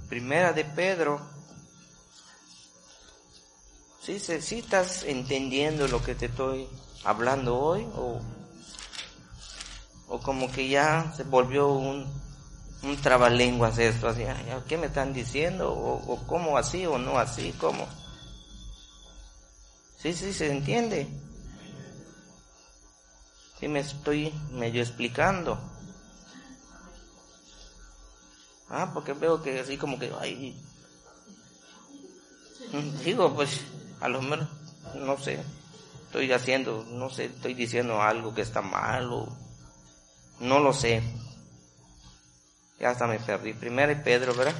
[0.09, 1.21] Primera de Pedro.
[4.01, 6.69] ¿Sí, ¿Sí estás entendiendo lo que te estoy
[7.03, 7.85] hablando hoy?
[7.97, 8.21] ¿O,
[10.09, 12.07] o como que ya se volvió un,
[12.85, 14.07] un trabalenguas esto?
[14.07, 14.23] Así,
[14.69, 15.73] ¿Qué me están diciendo?
[15.73, 17.53] ¿O, ¿O cómo así o no así?
[17.59, 17.89] ¿Cómo?
[19.99, 21.09] Sí, sí, se entiende.
[23.59, 25.59] Sí, me estoy medio explicando.
[28.69, 30.57] Ah, porque veo que así como que, ay,
[33.05, 33.61] digo, pues,
[34.01, 34.49] a lo mejor,
[34.95, 35.43] no sé,
[36.07, 39.11] estoy haciendo, no sé, estoy diciendo algo que está mal
[40.41, 41.03] no lo sé.
[42.79, 43.55] Ya hasta me perdí.
[43.55, 44.55] Primero y Pedro, ¿verdad?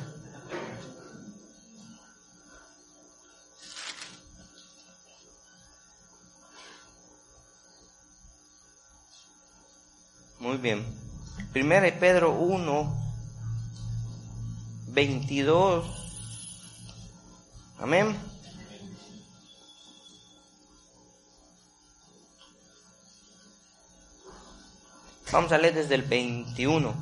[10.39, 10.85] Muy bien.
[11.53, 13.06] Primera y Pedro 1,
[14.97, 15.85] 22.
[17.79, 18.17] Amén.
[25.31, 26.95] Vamos a leer desde el 21.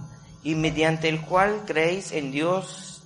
[0.42, 3.04] Y mediante el cual creéis en Dios,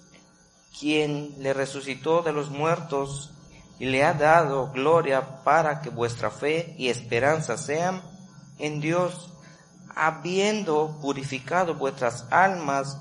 [0.80, 3.30] quien le resucitó de los muertos
[3.78, 8.00] y le ha dado gloria para que vuestra fe y esperanza sean
[8.58, 9.34] en Dios,
[9.94, 12.96] habiendo purificado vuestras almas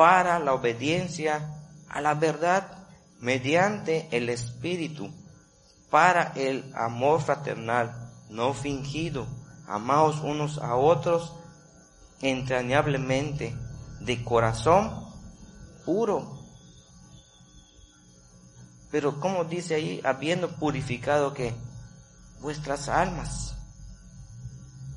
[0.00, 2.88] para la obediencia a la verdad
[3.20, 5.12] mediante el Espíritu,
[5.90, 9.26] para el amor fraternal no fingido.
[9.68, 11.34] Amaos unos a otros
[12.22, 13.54] entrañablemente,
[14.00, 14.90] de corazón
[15.84, 16.46] puro.
[18.90, 21.52] Pero como dice ahí, habiendo purificado que
[22.40, 23.54] vuestras almas,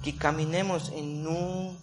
[0.02, 1.83] que caminemos en un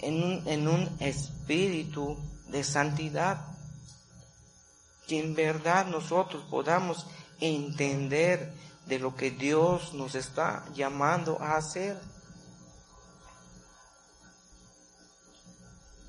[0.00, 2.16] en un, en un espíritu
[2.48, 3.46] de santidad.
[5.06, 7.06] Que en verdad nosotros podamos
[7.40, 8.52] entender
[8.86, 11.98] de lo que Dios nos está llamando a hacer.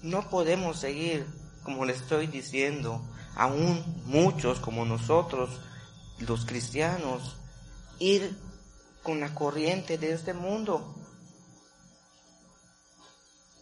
[0.01, 1.27] No podemos seguir,
[1.63, 3.01] como le estoy diciendo,
[3.35, 5.61] aún muchos como nosotros,
[6.19, 7.37] los cristianos,
[7.99, 8.35] ir
[9.03, 10.95] con la corriente de este mundo.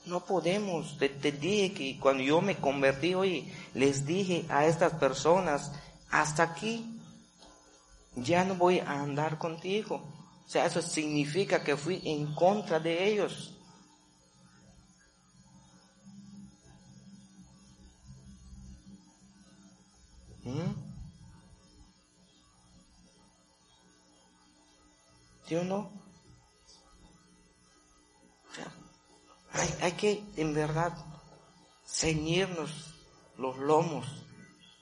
[0.10, 0.98] No podemos.
[0.98, 5.72] Te, dije que cuando yo me convertí hoy, les dije a estas personas,
[6.10, 7.00] hasta aquí,
[8.16, 9.98] ya no voy a andar contigo.
[10.48, 13.56] O sea, eso significa que fui en contra de ellos.
[20.44, 20.74] ¿Mm?
[25.46, 26.09] ¿Sí o no?
[29.82, 30.94] Hay, que, en verdad,
[31.86, 32.94] ceñirnos
[33.38, 34.06] los lomos,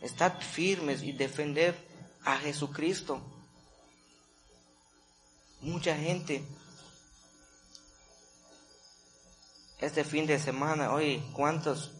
[0.01, 1.75] estar firmes y defender
[2.23, 3.21] a Jesucristo.
[5.61, 6.43] Mucha gente
[9.79, 11.91] este fin de semana, oye, cuántos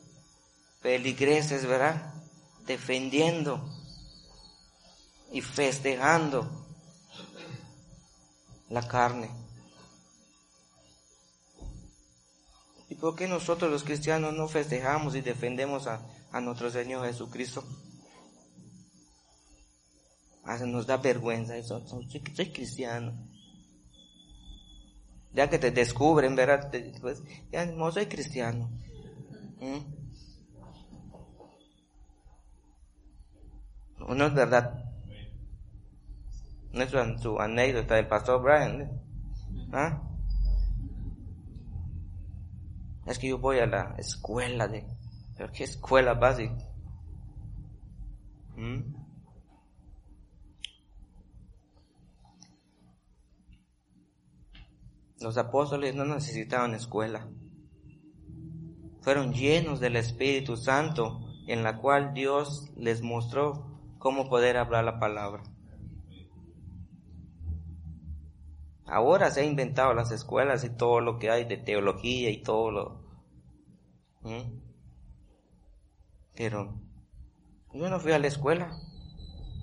[0.82, 2.13] peligreses, ¿verdad?
[2.65, 3.67] Defendiendo
[5.32, 6.67] y festejando
[8.69, 9.46] la carne.
[12.99, 16.01] Por qué nosotros los cristianos no festejamos y defendemos a,
[16.41, 17.63] nuestro Señor Jesucristo?
[20.43, 21.85] Ah, nos da vergüenza eso.
[21.87, 23.13] Soy, cristiano.
[25.33, 26.71] Ya que te descubren, ¿verdad?
[27.01, 27.21] Pues,
[27.51, 28.69] ya no soy cristiano.
[29.59, 29.97] ¿Mm?
[34.15, 34.85] No es verdad.
[36.71, 38.81] No es su anécdota del pastor Brian.
[38.81, 38.89] ¿eh?
[39.73, 40.07] ¿Ah?
[43.08, 44.86] Es que yo voy a la escuela de...
[45.38, 46.58] ¿Pero qué escuela básica?
[48.55, 48.95] ¿Mm?
[55.22, 57.28] Los apóstoles no necesitaban escuela.
[59.01, 64.99] Fueron llenos del Espíritu Santo en la cual Dios les mostró cómo poder hablar la
[64.99, 65.43] palabra.
[68.88, 72.71] Ahora se ha inventado las escuelas y todo lo que hay de teología y todo
[72.71, 73.01] lo...
[74.21, 74.61] ¿Mm?
[76.35, 76.79] Pero
[77.73, 78.71] yo no fui a la escuela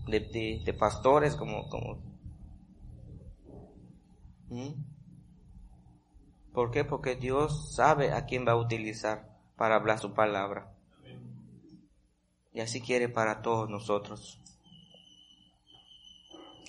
[0.07, 1.71] de, de, pastores como...
[1.71, 2.03] como
[4.51, 4.75] ¿Mm?
[6.53, 6.85] ¿Por qué?
[6.85, 10.77] Porque Dios sabe a quién va a utilizar para hablar su palabra.
[12.53, 14.41] Y así quiere para todos nosotros.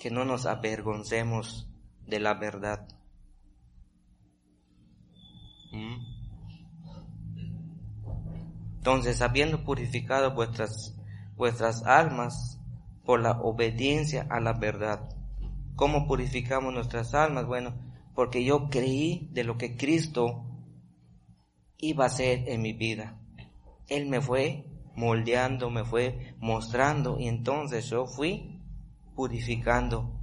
[0.00, 1.70] Que no nos avergoncemos
[2.06, 2.88] de la verdad.
[5.72, 6.16] ¿Mm?
[8.78, 10.96] Entonces, habiendo purificado vuestras,
[11.36, 12.60] vuestras almas
[13.04, 15.08] por la obediencia a la verdad.
[15.74, 17.46] ¿Cómo purificamos nuestras almas?
[17.46, 17.74] Bueno,
[18.14, 20.44] porque yo creí de lo que Cristo
[21.78, 23.20] iba a hacer en mi vida.
[23.88, 24.64] Él me fue
[24.96, 28.60] moldeando, me fue mostrando y entonces yo fui
[29.14, 30.18] purificando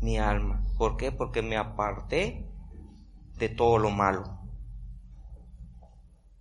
[0.00, 0.61] mi alma.
[0.76, 1.12] ¿Por qué?
[1.12, 2.48] Porque me aparté
[3.38, 4.38] de todo lo malo.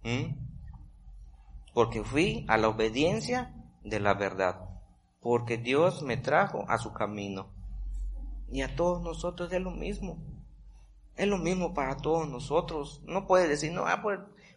[0.03, 0.35] ¿Mm?
[1.73, 3.53] Porque fui a la obediencia
[3.83, 4.69] de la verdad.
[5.21, 7.49] Porque Dios me trajo a su camino.
[8.51, 10.17] Y a todos nosotros es lo mismo.
[11.15, 13.01] Es lo mismo para todos nosotros.
[13.05, 14.03] No puede decir, no, ah,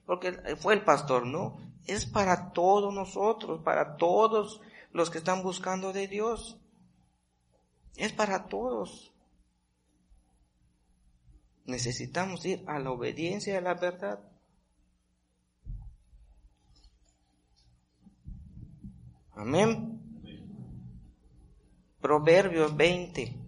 [0.07, 1.57] porque fue el pastor, no.
[1.87, 4.61] Es para todos nosotros, para todos
[4.93, 6.59] los que están buscando de Dios.
[7.97, 9.14] Es para todos.
[11.67, 14.21] Necesitamos ir a la obediencia a la verdad.
[19.33, 20.01] Amén.
[22.01, 23.44] Proverbios 20.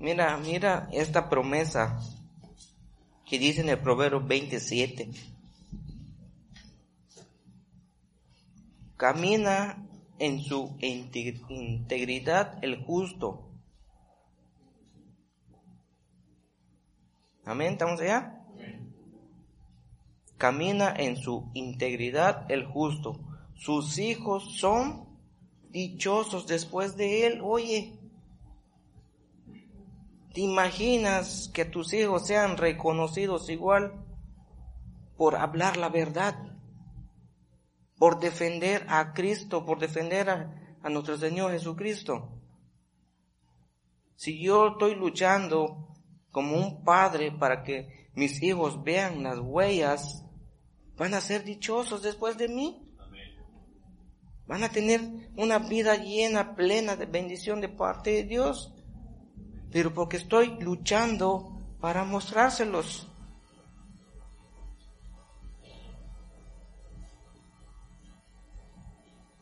[0.00, 2.00] Mira, mira esta promesa
[3.26, 5.10] que dice en el Proverbio 27.
[8.96, 9.86] Camina
[10.18, 13.50] en su integridad el justo.
[17.44, 18.42] Amén, ¿estamos allá?
[20.38, 23.20] Camina en su integridad el justo.
[23.54, 25.18] Sus hijos son
[25.68, 27.40] dichosos después de él.
[27.42, 27.99] Oye,
[30.32, 34.04] ¿Te imaginas que tus hijos sean reconocidos igual
[35.16, 36.36] por hablar la verdad?
[37.96, 42.40] Por defender a Cristo, por defender a, nuestro Señor Jesucristo.
[44.14, 45.96] Si yo estoy luchando
[46.30, 50.24] como un padre para que mis hijos vean las huellas,
[50.96, 52.86] van a ser dichosos después de mí.
[54.46, 55.00] Van a tener
[55.36, 58.74] una vida llena, plena de bendición de parte de Dios
[59.72, 63.06] pero porque estoy luchando para mostrárselos.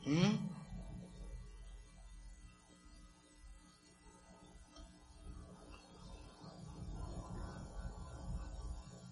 [0.05, 0.49] ¿Mm?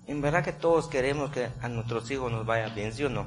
[0.06, 3.26] En verdad que todos queremos que a nuestros hijos nos vaya bien, ¿sí o no?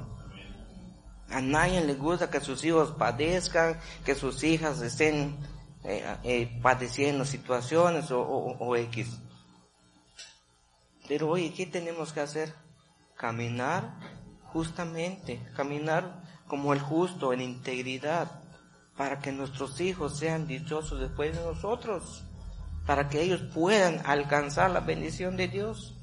[1.29, 5.37] A nadie le gusta que sus hijos padezcan, que sus hijas estén
[5.89, 9.19] eh, eh, padeciendo situaciones o, X.
[11.07, 12.53] Pero oye, ¿qué tenemos que hacer?
[13.15, 13.97] Caminar
[14.53, 18.43] justamente, caminar como el justo, en integridad,
[18.95, 22.23] para que nuestros hijos sean dichosos después de nosotros,
[22.85, 25.95] para que ellos puedan alcanzar la bendición de Dios.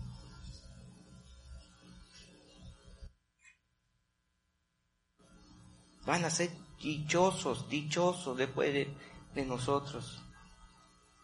[6.04, 6.50] Van a ser
[6.82, 8.92] dichosos, dichosos después de,
[9.36, 10.20] de nosotros.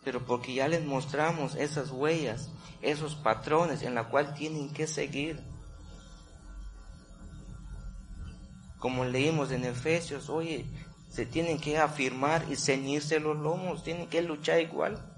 [0.05, 2.51] Pero porque ya les mostramos esas huellas,
[2.81, 5.43] esos patrones en la cual tienen que seguir.
[8.79, 10.67] Como leímos en Efesios, oye,
[11.09, 15.09] se tienen que afirmar y ceñirse los lomos, tienen que luchar igual.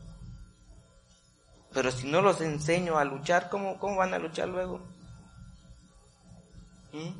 [1.72, 4.80] Pero si no los enseño a luchar, ¿cómo, cómo van a luchar luego?
[6.92, 7.10] ¿Mm?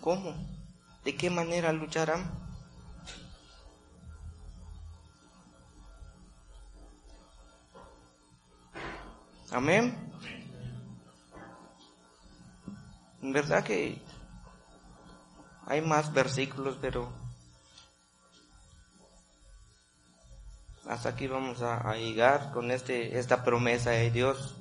[0.00, 0.34] ¿Cómo?
[1.04, 2.49] ¿De qué manera lucharán?
[9.52, 9.96] Amén.
[13.20, 14.00] En verdad que
[15.66, 17.12] hay más versículos, pero
[20.88, 24.54] hasta aquí vamos a, llegar con este, esta promesa de Dios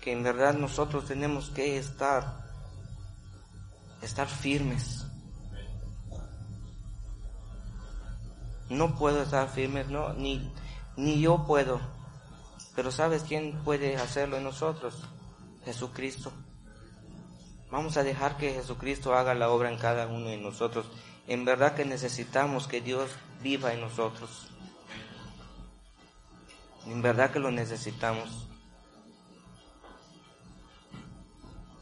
[0.00, 2.44] que en verdad nosotros tenemos que estar,
[4.02, 5.06] estar firmes.
[8.70, 10.50] No puedo estar firme, no, ni,
[10.96, 11.93] ni yo puedo.
[12.74, 14.96] Pero ¿sabes quién puede hacerlo en nosotros?
[15.64, 16.32] Jesucristo.
[17.70, 20.86] Vamos a dejar que Jesucristo haga la obra en cada uno de nosotros.
[21.26, 23.10] En verdad que necesitamos que Dios
[23.42, 24.48] viva en nosotros.
[26.86, 28.46] En verdad que lo necesitamos.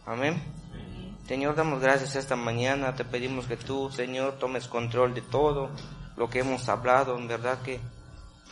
[0.06, 0.42] Amén.
[1.26, 2.94] Señor, damos gracias esta mañana.
[2.94, 5.70] Te pedimos que tú, Señor, tomes control de todo
[6.16, 7.16] lo que hemos hablado.
[7.16, 7.80] En verdad que,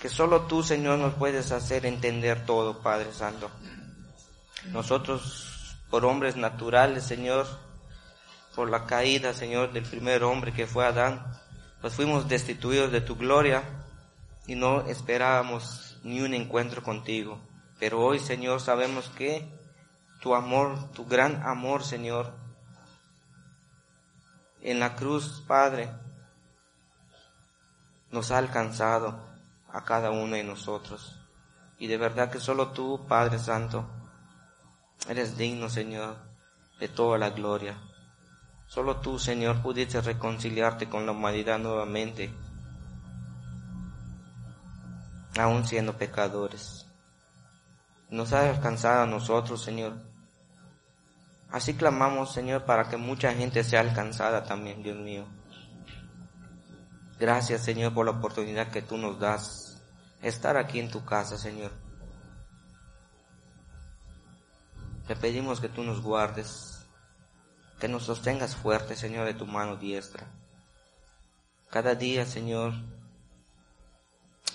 [0.01, 3.51] que solo tú, Señor, nos puedes hacer entender todo, Padre Santo.
[4.72, 7.46] Nosotros, por hombres naturales, Señor,
[8.55, 11.24] por la caída, Señor, del primer hombre que fue Adán,
[11.82, 13.62] pues fuimos destituidos de tu gloria
[14.46, 17.38] y no esperábamos ni un encuentro contigo.
[17.78, 19.46] Pero hoy, Señor, sabemos que
[20.22, 22.32] tu amor, tu gran amor, Señor,
[24.62, 25.90] en la cruz, Padre,
[28.11, 29.30] nos ha alcanzado
[29.72, 31.20] a cada uno de nosotros.
[31.78, 33.88] Y de verdad que solo tú, Padre Santo,
[35.08, 36.16] eres digno, Señor,
[36.78, 37.78] de toda la gloria.
[38.66, 42.32] Solo tú, Señor, pudiste reconciliarte con la humanidad nuevamente,
[45.38, 46.86] aún siendo pecadores.
[48.10, 49.94] Nos ha alcanzado a nosotros, Señor.
[51.50, 55.26] Así clamamos, Señor, para que mucha gente sea alcanzada también, Dios mío.
[57.20, 59.78] Gracias, Señor, por la oportunidad que tú nos das
[60.22, 61.70] estar aquí en tu casa, Señor.
[65.06, 66.86] Te pedimos que tú nos guardes,
[67.78, 70.28] que nos sostengas fuerte, Señor, de tu mano diestra.
[71.68, 72.72] Cada día, Señor,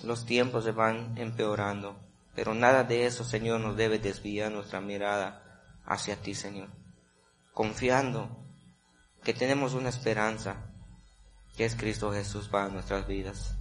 [0.03, 1.95] los tiempos se van empeorando,
[2.34, 6.70] pero nada de eso, Señor, nos debe desviar nuestra mirada hacia ti, Señor.
[7.53, 8.43] Confiando
[9.24, 10.72] que tenemos una esperanza,
[11.56, 13.58] que es Cristo Jesús para nuestras vidas,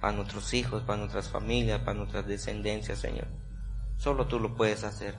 [0.00, 3.28] para nuestros hijos, para nuestras familias, para nuestras descendencias, Señor.
[3.96, 5.16] Solo tú lo puedes hacer.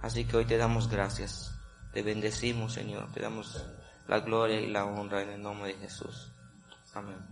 [0.00, 1.58] Así que hoy te damos gracias,
[1.92, 3.64] te bendecimos, Señor, te damos
[4.06, 6.32] la gloria y la honra en el nombre de Jesús.
[6.92, 7.24] Amén.